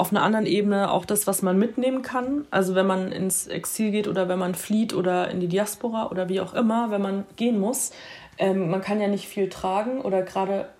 [0.00, 2.46] Auf einer anderen Ebene auch das, was man mitnehmen kann.
[2.50, 6.30] Also wenn man ins Exil geht oder wenn man flieht oder in die Diaspora oder
[6.30, 7.92] wie auch immer, wenn man gehen muss.
[8.38, 10.70] Ähm, man kann ja nicht viel tragen oder gerade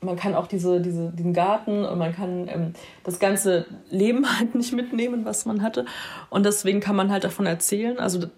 [0.00, 2.72] man kann auch diese, diese, den Garten und man kann ähm,
[3.02, 5.84] das ganze Leben halt nicht mitnehmen, was man hatte.
[6.30, 7.98] Und deswegen kann man halt davon erzählen.
[7.98, 8.28] Also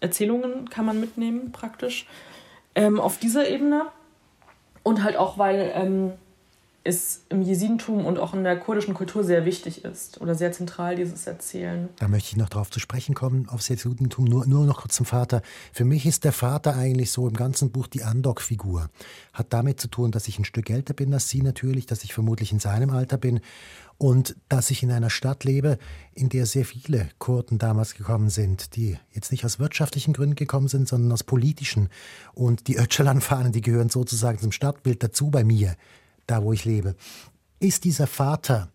[0.00, 2.06] Erzählungen kann man mitnehmen praktisch
[2.76, 3.86] ähm, auf dieser Ebene.
[4.84, 6.12] Und halt auch, weil ähm,
[6.84, 10.96] es im Jesidentum und auch in der kurdischen Kultur sehr wichtig ist oder sehr zentral,
[10.96, 11.88] dieses Erzählen.
[11.98, 14.24] Da möchte ich noch darauf zu sprechen kommen, aufs Jesidentum.
[14.24, 15.42] Nur, nur noch kurz zum Vater.
[15.72, 18.90] Für mich ist der Vater eigentlich so im ganzen Buch die Andock-Figur.
[19.32, 22.14] Hat damit zu tun, dass ich ein Stück älter bin als Sie natürlich, dass ich
[22.14, 23.40] vermutlich in seinem Alter bin
[23.98, 25.78] und dass ich in einer Stadt lebe,
[26.14, 30.66] in der sehr viele Kurden damals gekommen sind, die jetzt nicht aus wirtschaftlichen Gründen gekommen
[30.66, 31.88] sind, sondern aus politischen.
[32.34, 35.76] Und die Öcalan-Fahnen, die gehören sozusagen zum Stadtbild dazu bei mir
[36.26, 36.94] da wo ich lebe.
[37.60, 38.68] Ist dieser Vater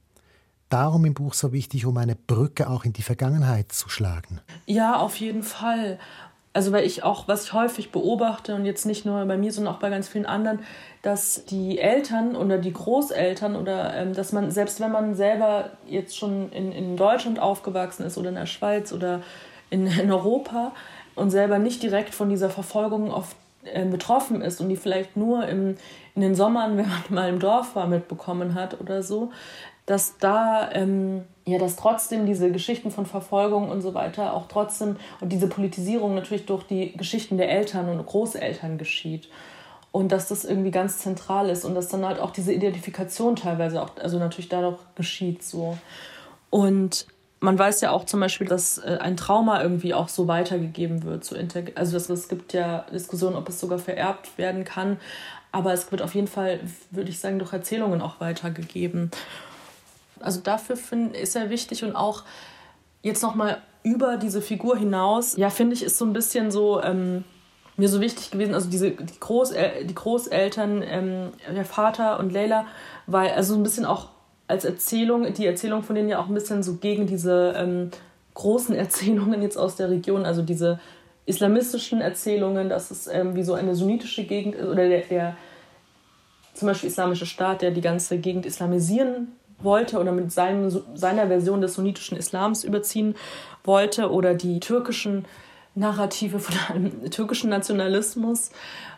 [0.69, 4.41] darum im Buch so wichtig, um eine Brücke auch in die Vergangenheit zu schlagen?
[4.65, 5.99] Ja, auf jeden Fall.
[6.53, 9.75] Also weil ich auch, was ich häufig beobachte und jetzt nicht nur bei mir, sondern
[9.75, 10.59] auch bei ganz vielen anderen,
[11.03, 16.17] dass die Eltern oder die Großeltern oder ähm, dass man, selbst wenn man selber jetzt
[16.17, 19.21] schon in, in Deutschland aufgewachsen ist oder in der Schweiz oder
[19.69, 20.71] in, in Europa
[21.13, 23.35] und selber nicht direkt von dieser Verfolgung auf
[23.73, 25.75] äh, betroffen ist und die vielleicht nur im,
[26.15, 29.31] in den Sommern, wenn man mal im Dorf war, mitbekommen hat oder so,
[29.85, 34.97] dass da ähm, ja, dass trotzdem diese Geschichten von Verfolgung und so weiter auch trotzdem
[35.21, 39.29] und diese Politisierung natürlich durch die Geschichten der Eltern und Großeltern geschieht
[39.93, 43.81] und dass das irgendwie ganz zentral ist und dass dann halt auch diese Identifikation teilweise
[43.81, 45.77] auch also natürlich dadurch geschieht so.
[46.49, 47.07] Und
[47.39, 51.23] man weiß ja auch zum Beispiel, dass äh, ein Trauma irgendwie auch so weitergegeben wird.
[51.23, 51.35] So
[51.75, 54.97] also es gibt ja Diskussionen, ob es sogar vererbt werden kann.
[55.51, 56.59] Aber es wird auf jeden Fall,
[56.91, 59.11] würde ich sagen, durch Erzählungen auch weitergegeben.
[60.19, 62.23] Also dafür find, ist er wichtig und auch
[63.01, 67.23] jetzt nochmal über diese Figur hinaus, ja, finde ich, ist so ein bisschen so ähm,
[67.77, 72.65] mir so wichtig gewesen, also diese die, Großel die Großeltern, ähm, der Vater und Leila,
[73.05, 74.09] weil also so ein bisschen auch
[74.47, 77.91] als Erzählung, die Erzählung von denen ja auch ein bisschen so gegen diese ähm,
[78.33, 80.79] großen Erzählungen jetzt aus der Region, also diese
[81.25, 85.37] islamistischen Erzählungen, dass es ähm, wie so eine sunnitische Gegend ist oder der, der
[86.53, 91.61] zum Beispiel islamische Staat, der die ganze Gegend islamisieren wollte oder mit seinem, seiner Version
[91.61, 93.15] des sunnitischen Islams überziehen
[93.63, 95.25] wollte oder die türkischen
[95.75, 98.51] Narrative von einem türkischen Nationalismus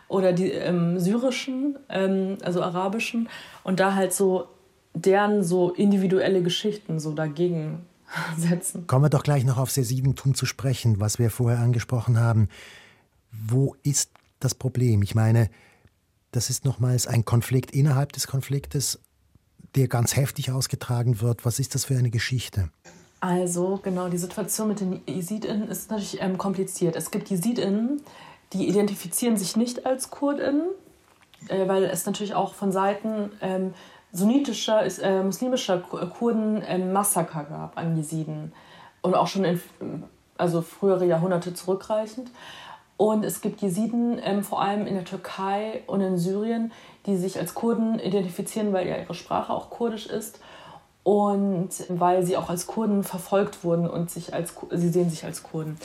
[0.08, 3.28] oder die ähm, syrischen, ähm, also arabischen.
[3.64, 4.48] Und da halt so
[4.94, 7.86] deren so individuelle Geschichten so dagegen
[8.36, 8.86] setzen.
[8.86, 12.48] Kommen wir doch gleich noch auf Sesidentum zu sprechen, was wir vorher angesprochen haben.
[13.32, 15.02] Wo ist das Problem?
[15.02, 15.50] Ich meine,
[16.32, 19.00] das ist nochmals ein Konflikt innerhalb des Konfliktes,
[19.74, 21.44] der ganz heftig ausgetragen wird.
[21.44, 22.70] Was ist das für eine Geschichte?
[23.20, 26.96] Also, genau, die Situation mit den JesidInnen ist natürlich ähm, kompliziert.
[26.96, 28.00] Es gibt JesidInnen,
[28.52, 30.70] die identifizieren sich nicht als KurdInnen,
[31.48, 33.74] äh, weil es natürlich auch von Seiten ähm,
[34.12, 38.52] sunnitischer, äh, muslimischer Kurden ähm, Massaker gab an Jesiden
[39.02, 39.60] und auch schon in
[40.36, 42.30] also frühere Jahrhunderte zurückreichend.
[42.96, 46.72] Und es gibt Jesiden ähm, vor allem in der Türkei und in Syrien,
[47.06, 50.40] die sich als Kurden identifizieren, weil ja ihre Sprache auch kurdisch ist
[51.10, 55.42] und weil sie auch als Kurden verfolgt wurden und sich als sie sehen sich als
[55.42, 55.76] Kurden.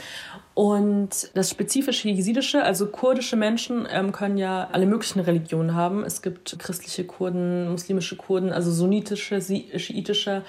[0.53, 6.03] Und das spezifische Jesidische, also kurdische Menschen ähm, können ja alle möglichen Religionen haben.
[6.03, 10.43] Es gibt christliche Kurden, muslimische Kurden, also sunnitische, schiitische,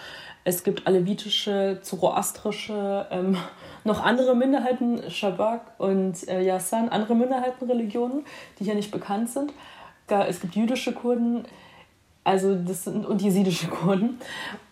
[0.45, 3.39] es gibt alevitische, zoroastrische, ähm,
[3.85, 8.27] noch andere Minderheiten, Shabak und äh, Yasan, andere Minderheitenreligionen,
[8.59, 9.55] die hier nicht bekannt sind.
[10.09, 11.47] Es gibt jüdische Kurden,
[12.27, 14.19] also das sind und jesidische Kurden.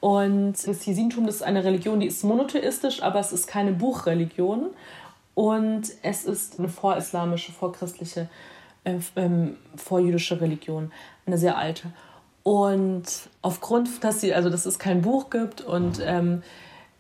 [0.01, 4.71] Und das Jesidentum das ist eine Religion, die ist monotheistisch, aber es ist keine Buchreligion.
[5.35, 8.29] Und es ist eine vorislamische, vorchristliche,
[8.83, 10.91] äh, ähm, vorjüdische Religion,
[11.27, 11.93] eine sehr alte.
[12.43, 13.05] Und
[13.41, 16.43] aufgrund, dass sie, also dass es kein Buch gibt und ähm,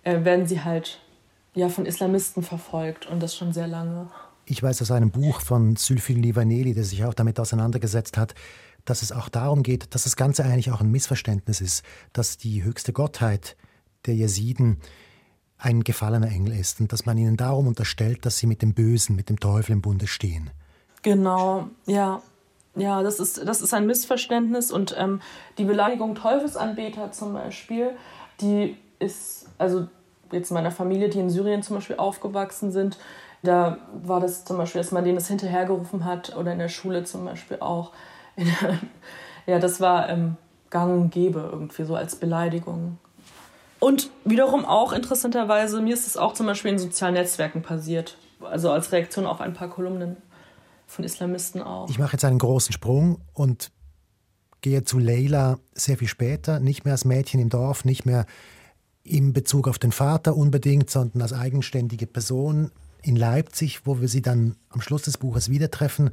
[0.04, 1.00] äh, werden sie halt
[1.54, 4.06] ja von Islamisten verfolgt und das schon sehr lange.
[4.46, 8.34] Ich weiß aus einem Buch von Sylphine Livaneli, der sich auch damit auseinandergesetzt hat,
[8.84, 12.62] dass es auch darum geht, dass das Ganze eigentlich auch ein Missverständnis ist, dass die
[12.62, 13.56] höchste Gottheit
[14.06, 14.78] der Jesiden
[15.58, 19.16] ein gefallener Engel ist und dass man ihnen darum unterstellt, dass sie mit dem Bösen,
[19.16, 20.50] mit dem Teufel im Bunde stehen.
[21.02, 22.22] Genau, ja.
[22.76, 25.20] Ja, das ist, das ist ein Missverständnis und ähm,
[25.58, 27.90] die Beleidigung Teufelsanbeter zum Beispiel,
[28.40, 29.86] die ist, also
[30.32, 32.98] jetzt in meiner Familie, die in Syrien zum Beispiel aufgewachsen sind,
[33.44, 37.04] da war das zum Beispiel, dass man denen das hinterhergerufen hat oder in der Schule
[37.04, 37.92] zum Beispiel auch.
[39.46, 40.36] ja, das war ähm,
[40.70, 42.98] gang und gäbe irgendwie so als Beleidigung.
[43.80, 48.16] Und wiederum auch interessanterweise, mir ist es auch zum Beispiel in sozialen Netzwerken passiert.
[48.40, 50.16] Also als Reaktion auf ein paar Kolumnen
[50.86, 51.88] von Islamisten auch.
[51.88, 53.70] Ich mache jetzt einen großen Sprung und
[54.60, 58.26] gehe zu Leila sehr viel später, nicht mehr als Mädchen im Dorf, nicht mehr
[59.02, 62.70] in Bezug auf den Vater unbedingt, sondern als eigenständige Person
[63.04, 66.10] in Leipzig, wo wir sie dann am Schluss des Buches wieder treffen.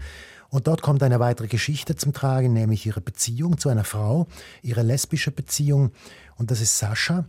[0.50, 4.28] Und dort kommt eine weitere Geschichte zum Tragen, nämlich ihre Beziehung zu einer Frau,
[4.62, 5.92] ihre lesbische Beziehung.
[6.36, 7.26] Und das ist Sascha.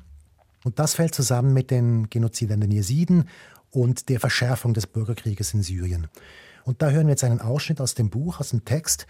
[0.64, 3.28] Und das fällt zusammen mit den Genozidern der Jesiden
[3.70, 6.08] und der Verschärfung des Bürgerkrieges in Syrien.
[6.64, 9.06] Und da hören wir jetzt einen Ausschnitt aus dem Buch, aus dem Text,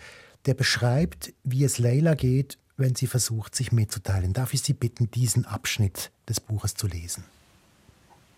[0.46, 4.32] der beschreibt, wie es Leila geht, wenn sie versucht, sich mitzuteilen.
[4.32, 7.24] Darf ich Sie bitten, diesen Abschnitt des Buches zu lesen?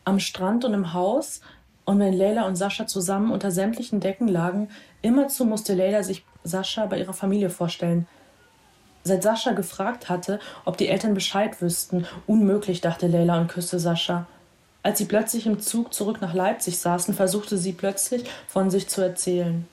[0.04, 1.40] Am Strand und im Haus
[1.84, 4.68] und wenn Leila und Sascha zusammen unter sämtlichen Decken lagen,
[5.02, 8.06] immerzu musste Leila sich Sascha bei ihrer Familie vorstellen.
[9.02, 14.26] Seit Sascha gefragt hatte, ob die Eltern Bescheid wüssten, unmöglich, dachte Leila und küsste Sascha.
[14.82, 19.02] Als sie plötzlich im Zug zurück nach Leipzig saßen, versuchte sie plötzlich von sich zu
[19.02, 19.66] erzählen.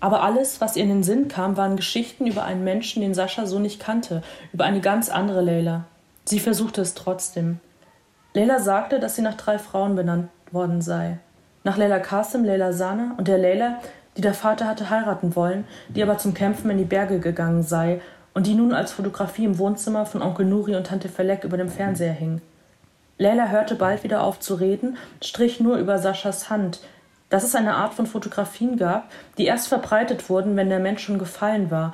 [0.00, 3.46] Aber alles, was ihr in den Sinn kam, waren Geschichten über einen Menschen, den Sascha
[3.46, 4.22] so nicht kannte,
[4.52, 5.84] über eine ganz andere Leila.
[6.24, 7.60] Sie versuchte es trotzdem.
[8.34, 11.18] Leila sagte, dass sie nach drei Frauen benannt worden sei
[11.68, 13.78] nach Leila Qasim, Leila Sana und der Leila,
[14.16, 18.00] die der Vater hatte heiraten wollen, die aber zum Kämpfen in die Berge gegangen sei
[18.32, 21.68] und die nun als Fotografie im Wohnzimmer von Onkel Nuri und Tante Felek über dem
[21.68, 22.40] Fernseher hing.
[23.18, 26.80] Leila hörte bald wieder auf zu reden, strich nur über Saschas Hand,
[27.28, 31.18] dass es eine Art von Fotografien gab, die erst verbreitet wurden, wenn der Mensch schon
[31.18, 31.92] gefallen war,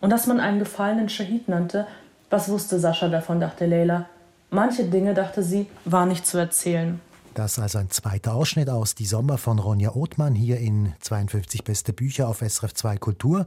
[0.00, 1.88] und dass man einen gefallenen Schahid nannte,
[2.30, 4.04] was wusste Sascha davon, dachte Leila.
[4.50, 7.00] Manche Dinge, dachte sie, war nicht zu erzählen.
[7.36, 11.92] Das also ein zweiter Ausschnitt aus Die Sommer von Ronja Othmann hier in 52 beste
[11.92, 13.46] Bücher auf SRF 2 Kultur.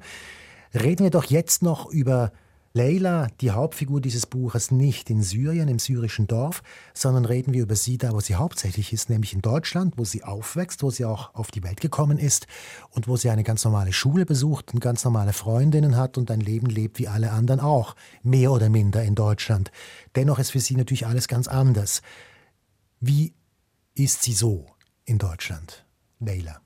[0.76, 2.32] Reden wir doch jetzt noch über
[2.74, 6.62] Leila, die Hauptfigur dieses Buches, nicht in Syrien, im syrischen Dorf,
[6.94, 10.24] sondern reden wir über sie da, wo sie hauptsächlich ist, nämlich in Deutschland, wo sie
[10.24, 12.46] aufwächst, wo sie auch auf die Welt gekommen ist
[12.92, 16.42] und wo sie eine ganz normale Schule besucht und ganz normale Freundinnen hat und ein
[16.42, 19.72] Leben lebt wie alle anderen auch, mehr oder minder in Deutschland.
[20.16, 22.04] Dennoch ist für sie natürlich alles ganz anders.
[23.02, 23.34] Wie
[23.96, 24.66] ist sie so
[25.06, 25.86] in Deutschland,
[26.20, 26.62] Leila?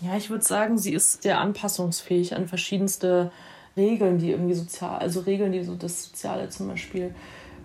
[0.00, 3.32] Ja, ich würde sagen, sie ist sehr anpassungsfähig an verschiedenste
[3.76, 7.14] Regeln, die irgendwie sozial, also Regeln, die so das Soziale zum Beispiel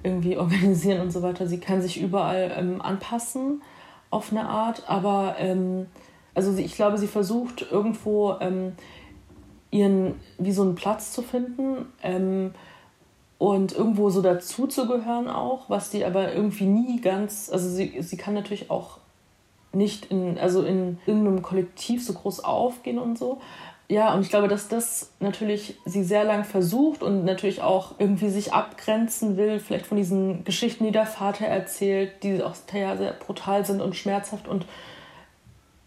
[0.04, 1.48] irgendwie organisieren und so weiter.
[1.48, 3.62] Sie kann sich überall ähm, anpassen
[4.10, 5.88] auf eine Art, aber ähm,
[6.36, 8.74] also sie, ich glaube, sie versucht irgendwo ähm,
[9.72, 12.54] ihren, wie so einen Platz zu finden ähm,
[13.44, 18.34] und irgendwo so dazuzugehören auch, was sie aber irgendwie nie ganz, also sie, sie kann
[18.34, 19.00] natürlich auch
[19.74, 23.42] nicht in, also in irgendeinem Kollektiv so groß aufgehen und so.
[23.90, 28.30] Ja, und ich glaube, dass das natürlich sie sehr lang versucht und natürlich auch irgendwie
[28.30, 33.12] sich abgrenzen will, vielleicht von diesen Geschichten, die der Vater erzählt, die auch sehr, sehr
[33.12, 34.66] brutal sind und schmerzhaft und,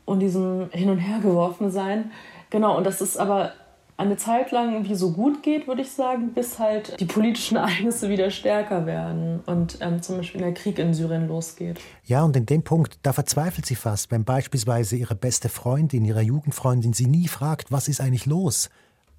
[0.04, 2.10] und diesem Hin- und Hergeworfen sein.
[2.50, 3.54] Genau, und das ist aber
[3.98, 8.08] eine Zeit lang irgendwie so gut geht, würde ich sagen, bis halt die politischen Ereignisse
[8.08, 11.80] wieder stärker werden und ähm, zum Beispiel der Krieg in Syrien losgeht.
[12.04, 16.20] Ja, und in dem Punkt, da verzweifelt sie fast, wenn beispielsweise ihre beste Freundin, ihre
[16.20, 18.68] Jugendfreundin sie nie fragt, was ist eigentlich los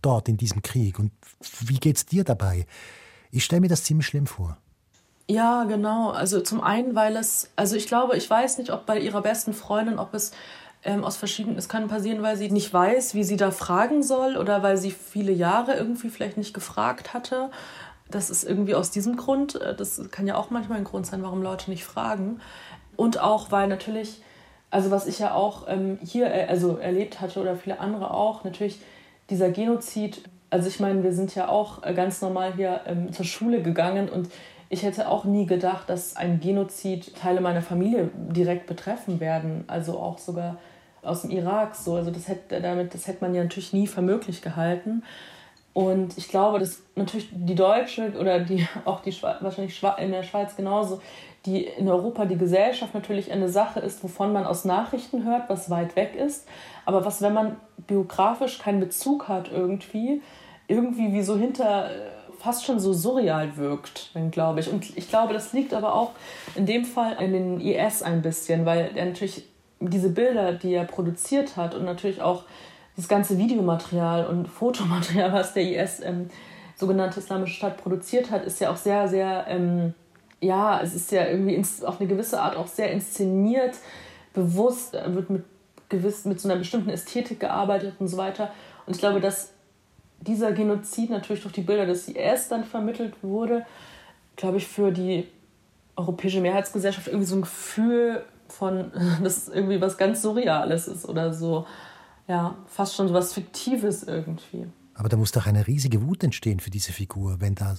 [0.02, 1.12] dort in diesem Krieg und
[1.62, 2.66] wie geht's dir dabei?
[3.32, 4.58] Ich stelle mir das ziemlich schlimm vor.
[5.30, 6.12] Ja, genau.
[6.12, 9.54] Also zum einen, weil es, also ich glaube, ich weiß nicht, ob bei ihrer besten
[9.54, 10.32] Freundin, ob es
[10.84, 14.38] ähm, aus verschiedenen, es kann passieren, weil sie nicht weiß, wie sie da fragen soll
[14.38, 17.50] oder weil sie viele Jahre irgendwie vielleicht nicht gefragt hatte.
[18.10, 21.24] Das ist irgendwie aus diesem Grund, äh, das kann ja auch manchmal ein Grund sein,
[21.24, 22.40] warum Leute nicht fragen.
[22.96, 24.22] Und auch, weil natürlich,
[24.70, 28.44] also was ich ja auch ähm, hier äh, also erlebt hatte oder viele andere auch,
[28.44, 28.80] natürlich
[29.30, 33.26] dieser Genozid, also ich meine, wir sind ja auch äh, ganz normal hier ähm, zur
[33.26, 34.30] Schule gegangen und
[34.69, 39.63] ich hätte auch nie gedacht, dass ein Genozid Teile meiner Familie direkt betreffen werden.
[39.67, 40.58] Also auch sogar
[41.03, 41.95] aus dem Irak so.
[41.95, 45.03] Also das hätte, damit, das hätte man ja natürlich nie für möglich gehalten.
[45.73, 50.56] Und ich glaube, dass natürlich die Deutsche oder die, auch die wahrscheinlich in der Schweiz
[50.56, 51.01] genauso,
[51.45, 55.69] die in Europa die Gesellschaft natürlich eine Sache ist, wovon man aus Nachrichten hört, was
[55.69, 56.45] weit weg ist.
[56.86, 60.21] Aber was, wenn man biografisch keinen Bezug hat irgendwie,
[60.67, 61.89] irgendwie wie so hinter
[62.39, 64.71] fast schon so surreal wirkt, glaube ich.
[64.71, 66.12] Und ich glaube, das liegt aber auch
[66.56, 69.45] in dem Fall in den IS ein bisschen, weil er natürlich
[69.80, 72.43] diese Bilder, die er produziert hat und natürlich auch
[72.95, 76.30] das ganze Videomaterial und Fotomaterial, was der IS, ähm,
[76.76, 79.93] sogenannte Islamische Staat, produziert hat, ist ja auch sehr, sehr ähm,
[80.39, 83.76] ja, es ist ja irgendwie auf eine gewisse Art auch sehr inszeniert,
[84.34, 85.43] bewusst, wird mit,
[85.89, 88.52] gewiss, mit so einer bestimmten Ästhetik gearbeitet und so weiter.
[88.86, 89.54] Und ich glaube, dass
[90.21, 93.65] dieser Genozid natürlich durch die Bilder des IS dann vermittelt wurde,
[94.36, 95.27] glaube ich, für die
[95.95, 98.91] europäische Mehrheitsgesellschaft irgendwie so ein Gefühl von,
[99.23, 101.65] dass irgendwie was ganz Surreales ist oder so.
[102.27, 104.67] Ja, fast schon so was Fiktives irgendwie.
[104.93, 107.77] Aber da muss doch eine riesige Wut entstehen für diese Figur, wenn da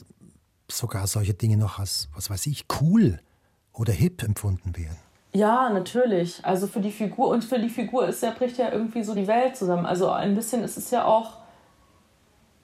[0.71, 3.19] sogar solche Dinge noch als, was weiß ich, cool
[3.73, 4.97] oder hip empfunden werden.
[5.33, 6.45] Ja, natürlich.
[6.45, 9.27] Also für die Figur und für die Figur ist ja, bricht ja irgendwie so die
[9.27, 9.85] Welt zusammen.
[9.85, 11.39] Also ein bisschen ist es ja auch,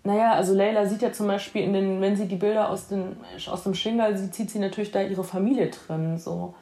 [0.04, 3.16] naja, also Leila sieht ja zum Beispiel in den, wenn sie die Bilder aus, den,
[3.50, 6.18] aus dem Shingal sieht, sieht sie natürlich da ihre Familie drin.
[6.18, 6.54] So.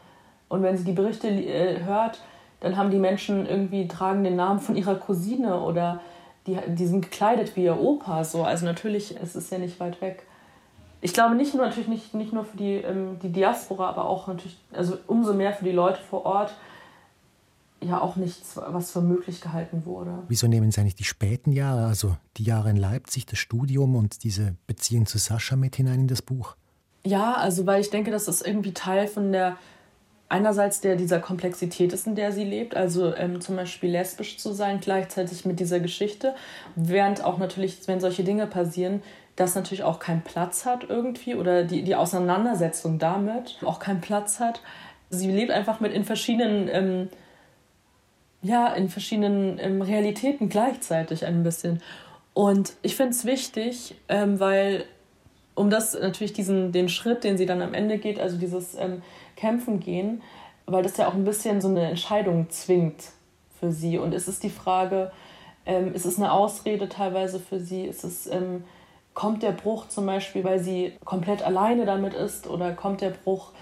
[0.49, 2.21] Und wenn sie die Berichte äh, hört,
[2.61, 6.01] dann haben die Menschen irgendwie, tragen den Namen von ihrer Cousine oder
[6.47, 8.25] die, die sind gekleidet wie ihr Opa.
[8.25, 8.45] So.
[8.45, 10.25] Also natürlich, es ist ja nicht weit weg
[11.03, 14.29] ich glaube nicht nur natürlich nicht, nicht nur für die, ähm, die Diaspora, aber auch
[14.29, 16.55] natürlich, also umso mehr für die Leute vor Ort,
[17.83, 20.23] ja auch nichts, was für möglich gehalten wurde.
[20.29, 24.25] Wieso nehmen Sie eigentlich die späten Jahre, also die Jahre in Leipzig, das Studium und
[24.25, 26.57] diese Beziehung zu Sascha mit hinein in das Buch?
[27.05, 29.57] Ja, also weil ich denke, dass das irgendwie Teil von der
[30.33, 34.53] einerseits der dieser Komplexität ist, in der sie lebt, also ähm, zum Beispiel lesbisch zu
[34.53, 36.35] sein, gleichzeitig mit dieser Geschichte,
[36.75, 39.03] während auch natürlich, wenn solche Dinge passieren,
[39.37, 44.40] das natürlich auch keinen Platz hat irgendwie oder die, die Auseinandersetzung damit auch keinen Platz
[44.40, 44.62] hat.
[45.11, 47.09] Sie lebt einfach mit in verschiedenen, ähm,
[48.43, 51.81] ja, in verschiedenen ähm, Realitäten gleichzeitig ein bisschen.
[52.35, 54.85] Und ich finde es wichtig, ähm, weil
[55.55, 59.03] um das natürlich diesen, den Schritt, den sie dann am Ende geht, also dieses ähm,
[59.37, 60.23] Kämpfen gehen,
[60.67, 63.05] weil das ja auch ein bisschen so eine Entscheidung zwingt
[63.61, 63.99] für sie.
[63.99, 65.13] Und es ist die Frage,
[65.67, 67.85] ähm, ist es eine Ausrede teilweise für sie?
[67.85, 68.65] Ist es ähm,
[69.15, 73.53] kommt der Bruch zum Beispiel, weil sie komplett alleine damit ist oder kommt der Bruch,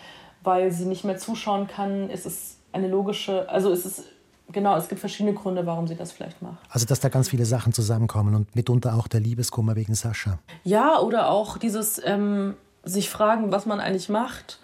[0.42, 2.08] weil sie nicht mehr zuschauen kann?
[2.08, 4.04] Ist es eine logische, also ist es
[4.52, 6.58] genau, es gibt verschiedene Gründe, warum sie das vielleicht macht.
[6.68, 10.38] Also, dass da ganz viele Sachen zusammenkommen und mitunter auch der Liebeskummer wegen Sascha.
[10.64, 14.58] Ja, oder auch dieses ähm, sich fragen, was man eigentlich macht.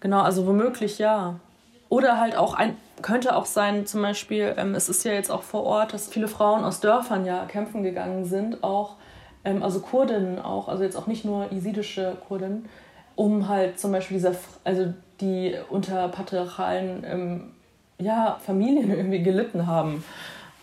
[0.00, 1.36] Genau, also womöglich ja.
[1.88, 5.42] Oder halt auch ein, könnte auch sein, zum Beispiel, ähm, es ist ja jetzt auch
[5.42, 8.96] vor Ort, dass viele Frauen aus Dörfern ja kämpfen gegangen sind, auch
[9.44, 12.68] ähm, also Kurdinnen auch, also jetzt auch nicht nur jesidische Kurdinnen,
[13.14, 17.50] um halt zum Beispiel dieser, also die unter patriarchalen ähm,
[17.98, 20.04] ja, Familien irgendwie gelitten haben.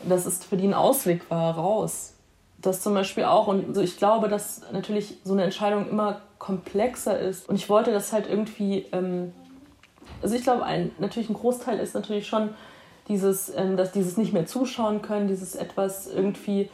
[0.03, 2.13] Dass es für die ein Ausweg war, raus.
[2.61, 3.47] Das zum Beispiel auch.
[3.47, 7.49] Und ich glaube, dass natürlich so eine Entscheidung immer komplexer ist.
[7.49, 9.33] Und ich wollte das halt irgendwie, ähm,
[10.21, 12.49] also ich glaube, ein, natürlich ein Großteil ist natürlich schon
[13.09, 16.69] dieses, ähm, dass dieses nicht mehr zuschauen können, dieses etwas irgendwie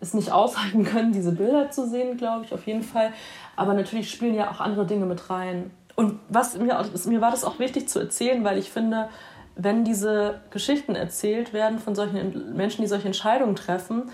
[0.00, 3.12] es nicht aushalten können, diese Bilder zu sehen, glaube ich, auf jeden Fall.
[3.56, 5.70] Aber natürlich spielen ja auch andere Dinge mit rein.
[5.96, 9.08] Und was mir, mir war das auch wichtig zu erzählen, weil ich finde,
[9.58, 14.04] wenn diese Geschichten erzählt werden von solchen Menschen, die solche Entscheidungen treffen,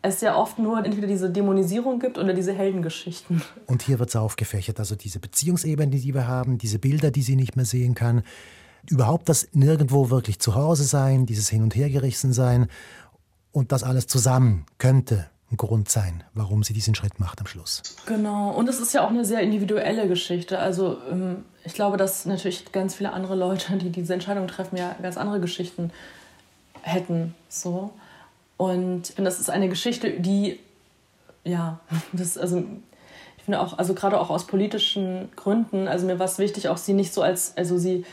[0.00, 3.42] es ja oft nur entweder diese Dämonisierung gibt oder diese Heldengeschichten.
[3.66, 7.36] Und hier wird es aufgefächert, also diese Beziehungsebene, die wir haben, diese Bilder, die sie
[7.36, 8.22] nicht mehr sehen kann,
[8.90, 12.66] überhaupt das nirgendwo wirklich zu Hause sein, dieses Hin- und Hergerissen sein
[13.52, 17.82] und das alles zusammen könnte Grund sein, warum sie diesen Schritt macht am Schluss.
[18.06, 20.58] Genau, und es ist ja auch eine sehr individuelle Geschichte.
[20.58, 24.94] Also ähm, ich glaube, dass natürlich ganz viele andere Leute, die diese Entscheidung treffen, ja
[25.02, 25.90] ganz andere Geschichten
[26.82, 27.34] hätten.
[27.48, 27.90] So.
[28.56, 30.60] Und das ist eine Geschichte, die,
[31.44, 31.80] ja,
[32.12, 32.64] das, also
[33.38, 36.78] ich finde auch, also gerade auch aus politischen Gründen, also mir war es wichtig, auch
[36.78, 38.04] sie nicht so als, also sie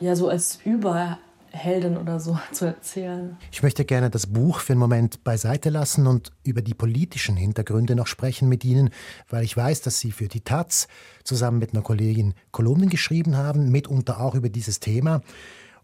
[0.00, 1.18] ja so als über
[1.56, 3.36] Heldin oder so zu erzählen.
[3.50, 7.96] Ich möchte gerne das Buch für einen Moment beiseite lassen und über die politischen Hintergründe
[7.96, 8.90] noch sprechen mit Ihnen,
[9.28, 10.88] weil ich weiß, dass Sie für die Taz
[11.24, 15.22] zusammen mit einer Kollegin Kolumnen geschrieben haben, mitunter auch über dieses Thema.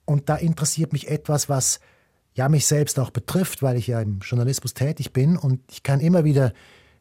[0.05, 1.81] Und da interessiert mich etwas, was
[2.35, 6.01] ja mich selbst auch betrifft, weil ich ja im Journalismus tätig bin und ich kann
[6.01, 6.53] immer wieder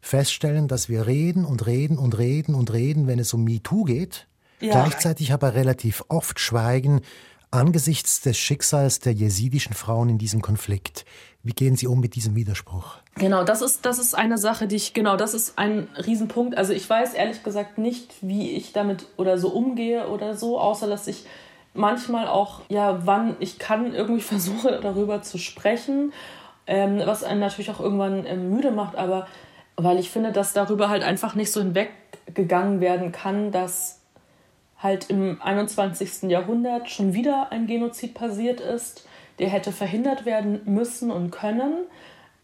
[0.01, 4.27] feststellen, dass wir reden und reden und reden und reden, wenn es um MeToo geht.
[4.59, 4.71] Ja.
[4.71, 7.01] Gleichzeitig aber relativ oft schweigen,
[7.51, 11.05] angesichts des Schicksals der jesidischen Frauen in diesem Konflikt.
[11.43, 12.97] Wie gehen Sie um mit diesem Widerspruch?
[13.15, 16.57] Genau, das ist, das ist eine Sache, die ich, genau, das ist ein Riesenpunkt.
[16.57, 20.87] Also ich weiß ehrlich gesagt nicht, wie ich damit oder so umgehe oder so, außer
[20.87, 21.25] dass ich
[21.73, 26.13] manchmal auch, ja, wann ich kann, irgendwie versuche darüber zu sprechen,
[26.67, 29.27] ähm, was einen natürlich auch irgendwann ähm, müde macht, aber
[29.75, 34.00] weil ich finde, dass darüber halt einfach nicht so hinweggegangen werden kann, dass
[34.81, 36.29] halt im 21.
[36.29, 39.07] Jahrhundert schon wieder ein Genozid passiert ist,
[39.39, 41.73] der hätte verhindert werden müssen und können.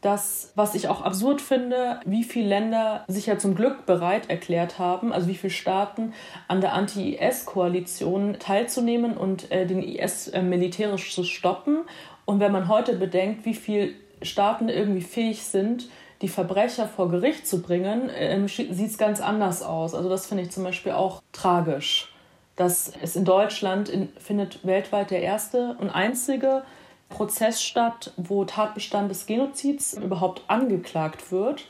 [0.01, 4.77] dass, was ich auch absurd finde, wie viele Länder sich ja zum Glück bereit erklärt
[4.77, 6.13] haben, also wie viele Staaten
[6.47, 11.79] an der Anti-IS-Koalition teilzunehmen und äh, den IS äh, militärisch zu stoppen.
[12.25, 13.89] Und wenn man heute bedenkt, wie viele
[14.21, 15.89] Staaten irgendwie fähig sind,
[16.21, 19.95] die Verbrecher vor Gericht zu bringen, äh, sieht es ganz anders aus.
[19.95, 22.13] Also das finde ich zum Beispiel auch tragisch.
[22.57, 26.63] Dass es in Deutschland in, findet weltweit der erste und einzige
[27.09, 31.63] Prozess statt, wo Tatbestand des Genozids überhaupt angeklagt wird.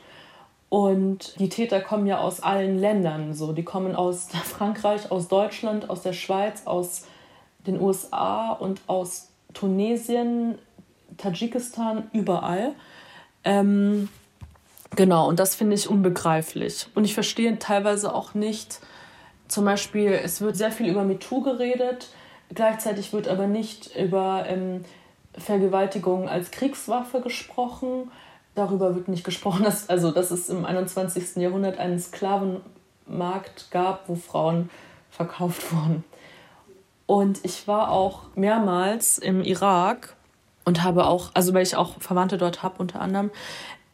[0.68, 3.32] Und die Täter kommen ja aus allen Ländern.
[3.32, 7.04] So, die kommen aus Frankreich, aus Deutschland, aus der Schweiz, aus
[7.66, 10.58] den USA und aus Tunesien,
[11.16, 12.74] Tadschikistan, überall.
[13.44, 14.08] Ähm,
[14.94, 16.86] genau, und das finde ich unbegreiflich.
[16.94, 18.80] Und ich verstehe teilweise auch nicht,
[19.48, 22.08] zum Beispiel, es wird sehr viel über MeToo geredet,
[22.54, 24.84] gleichzeitig wird aber nicht über ähm,
[25.36, 28.10] Vergewaltigung als Kriegswaffe gesprochen.
[28.54, 31.36] Darüber wird nicht gesprochen, dass, also, dass es im 21.
[31.36, 34.70] Jahrhundert einen Sklavenmarkt gab, wo Frauen
[35.10, 36.04] verkauft wurden.
[37.06, 40.14] Und ich war auch mehrmals im Irak
[40.66, 43.30] und habe auch, also weil ich auch Verwandte dort habe unter anderem,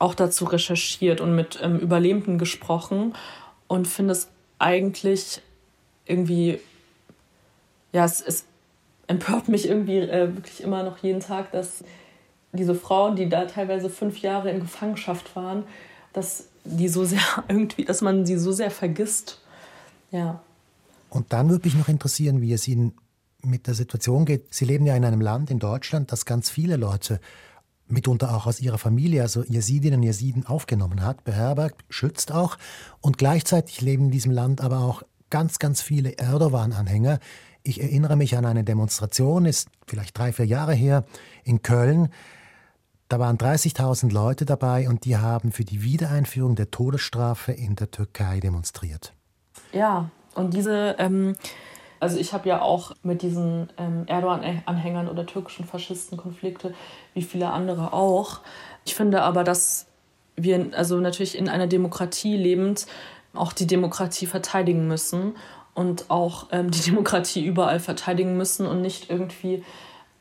[0.01, 3.15] auch dazu recherchiert und mit ähm, Überlebenden gesprochen
[3.69, 4.29] und finde es
[4.65, 5.43] eigentlich
[6.07, 6.59] irgendwie,
[7.93, 8.45] ja, es, es
[9.07, 11.85] empört mich irgendwie äh, wirklich immer noch jeden Tag, dass
[12.53, 15.65] diese Frauen, die da teilweise fünf Jahre in Gefangenschaft waren,
[16.13, 19.41] dass die so sehr irgendwie, dass man sie so sehr vergisst.
[20.11, 20.43] Ja.
[21.11, 22.95] Und dann würde mich noch interessieren, wie es Ihnen
[23.43, 24.55] mit der Situation geht.
[24.55, 27.21] Sie leben ja in einem Land, in Deutschland, das ganz viele Leute,
[27.87, 32.57] mitunter auch aus ihrer Familie, also Jesidinnen und Jesiden, aufgenommen hat, beherbergt, schützt auch.
[33.01, 37.19] Und gleichzeitig leben in diesem Land aber auch ganz, ganz viele Erdogan-Anhänger,
[37.67, 41.05] ich erinnere mich an eine Demonstration, ist vielleicht drei, vier Jahre her,
[41.45, 42.11] in Köln.
[43.09, 47.91] Da waren 30.000 Leute dabei und die haben für die Wiedereinführung der Todesstrafe in der
[47.91, 49.15] Türkei demonstriert.
[49.73, 51.37] Ja, und diese, ähm,
[52.01, 56.75] also ich habe ja auch mit diesen ähm, Erdogan-Anhängern oder türkischen Faschisten Konflikte,
[57.15, 58.41] wie viele andere auch.
[58.85, 59.87] Ich finde aber, dass
[60.37, 62.87] wir also natürlich in einer Demokratie lebend
[63.35, 65.35] auch die Demokratie verteidigen müssen
[65.75, 69.65] und auch ähm, die Demokratie überall verteidigen müssen und nicht irgendwie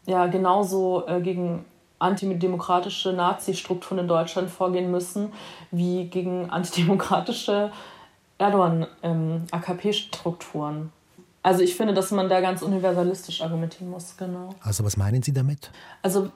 [0.05, 1.63] ja genauso äh, gegen
[1.99, 5.31] antidemokratische Nazi-Strukturen in Deutschland vorgehen müssen
[5.71, 7.71] wie gegen antidemokratische
[8.37, 10.75] Erdogan-AKP-Strukturen.
[10.75, 10.91] Ähm,
[11.43, 14.55] also ich finde, dass man da ganz universalistisch argumentieren muss, genau.
[14.61, 15.71] Also was meinen Sie damit?
[16.01, 16.31] Also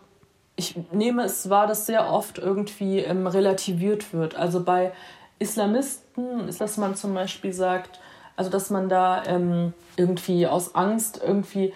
[0.55, 4.35] ich nehme es wahr, dass sehr oft irgendwie ähm, relativiert wird.
[4.35, 4.91] Also bei
[5.39, 7.99] Islamisten ist, dass man zum Beispiel sagt,
[8.37, 11.73] also, dass man da ähm, irgendwie aus Angst irgendwie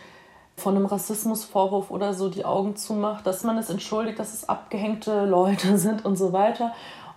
[0.55, 5.25] von einem Rassismusvorwurf oder so die Augen zumacht, dass man es entschuldigt, dass es abgehängte
[5.25, 6.73] Leute sind und so weiter.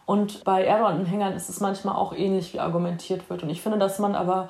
[0.06, 3.42] Und bei Erdogan-Anhängern ist es manchmal auch ähnlich, wie argumentiert wird.
[3.42, 4.48] Und ich finde, dass man aber,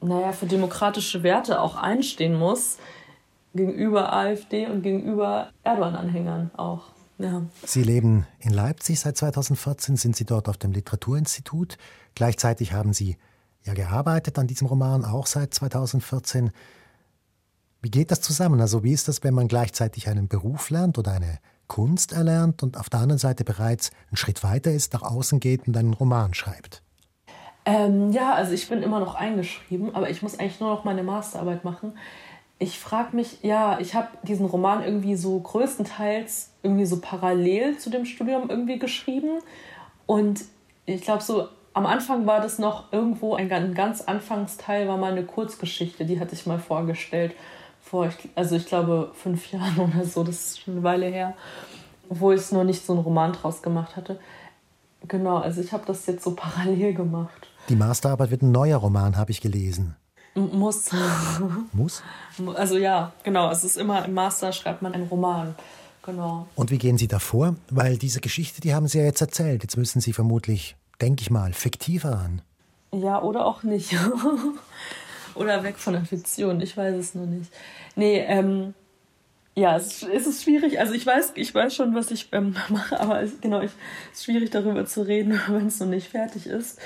[0.00, 2.78] naja, für demokratische Werte auch einstehen muss,
[3.54, 6.84] gegenüber AfD und gegenüber Erdogan-Anhängern auch.
[7.18, 7.42] Ja.
[7.66, 11.76] Sie leben in Leipzig seit 2014, sind Sie dort auf dem Literaturinstitut.
[12.14, 13.18] Gleichzeitig haben Sie
[13.64, 16.50] ja gearbeitet an diesem Roman, auch seit 2014.
[17.82, 18.60] Wie geht das zusammen?
[18.60, 22.78] Also wie ist das, wenn man gleichzeitig einen Beruf lernt oder eine Kunst erlernt und
[22.78, 26.32] auf der anderen Seite bereits einen Schritt weiter ist, nach außen geht und einen Roman
[26.32, 26.82] schreibt?
[27.70, 31.02] Ähm, ja, also ich bin immer noch eingeschrieben, aber ich muss eigentlich nur noch meine
[31.02, 31.96] Masterarbeit machen.
[32.58, 37.90] Ich frage mich, ja, ich habe diesen Roman irgendwie so größtenteils irgendwie so parallel zu
[37.90, 39.38] dem Studium irgendwie geschrieben
[40.06, 40.42] und
[40.84, 45.24] ich glaube so am Anfang war das noch irgendwo ein, ganz Anfangsteil, war mal eine
[45.24, 47.34] Kurzgeschichte, die hatte ich mal vorgestellt.
[47.80, 51.34] Vor, also ich glaube, fünf Jahren oder so, das ist schon eine Weile her,
[52.08, 54.18] wo ich nur nicht so einen Roman draus gemacht hatte.
[55.06, 57.49] Genau, also ich habe das jetzt so parallel gemacht.
[57.68, 59.96] Die Masterarbeit wird ein neuer Roman, habe ich gelesen.
[60.34, 60.90] Muss.
[61.72, 62.02] Muss?
[62.54, 63.50] Also ja, genau.
[63.50, 65.54] Es ist immer im Master schreibt man einen Roman.
[66.02, 66.48] Genau.
[66.54, 67.56] Und wie gehen Sie davor?
[67.68, 69.62] Weil diese Geschichte, die haben Sie ja jetzt erzählt.
[69.62, 72.42] Jetzt müssen Sie vermutlich denke ich mal, fiktiver an.
[72.92, 73.94] Ja, oder auch nicht.
[75.34, 77.52] oder weg von der Fiktion, ich weiß es nur nicht.
[77.96, 78.74] Nee, ähm,
[79.54, 80.78] ja, es, es ist schwierig.
[80.78, 83.70] Also ich weiß, ich weiß schon, was ich ähm, mache, aber es, genau, ich,
[84.12, 86.78] es ist schwierig darüber zu reden, wenn es noch nicht fertig ist.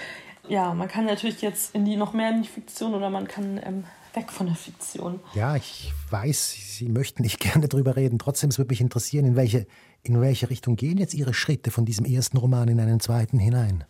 [0.48, 3.60] Ja, man kann natürlich jetzt in die noch mehr in die Fiktion oder man kann
[3.64, 3.84] ähm,
[4.14, 5.20] weg von der Fiktion.
[5.34, 8.18] Ja, ich weiß, Sie möchten nicht gerne darüber reden.
[8.18, 9.66] Trotzdem es würde mich interessieren, in welche,
[10.02, 13.84] in welche Richtung gehen jetzt Ihre Schritte von diesem ersten Roman in einen zweiten hinein?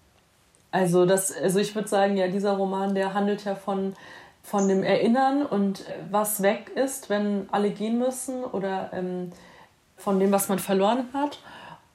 [0.71, 3.95] Also, das, also ich würde sagen, ja, dieser Roman, der handelt ja von,
[4.43, 9.31] von dem Erinnern und was weg ist, wenn alle gehen müssen oder ähm,
[9.97, 11.39] von dem, was man verloren hat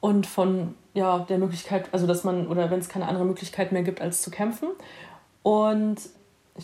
[0.00, 3.82] und von ja, der Möglichkeit, also dass man, oder wenn es keine andere Möglichkeit mehr
[3.82, 4.68] gibt, als zu kämpfen.
[5.42, 6.00] Und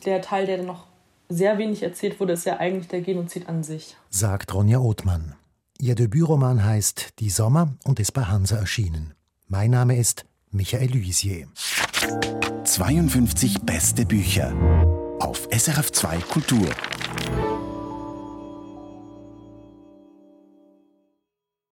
[0.04, 0.86] der Teil, der dann noch
[1.28, 3.96] sehr wenig erzählt wurde, ist ja eigentlich der Genozid an sich.
[4.10, 5.34] Sagt Ronja Othmann.
[5.78, 9.14] Ihr Debütroman heißt Die Sommer und ist bei Hansa erschienen.
[9.48, 11.48] Mein Name ist Michael Luisier.
[12.64, 14.54] 52 beste Bücher
[15.20, 16.68] auf SRF2 Kultur.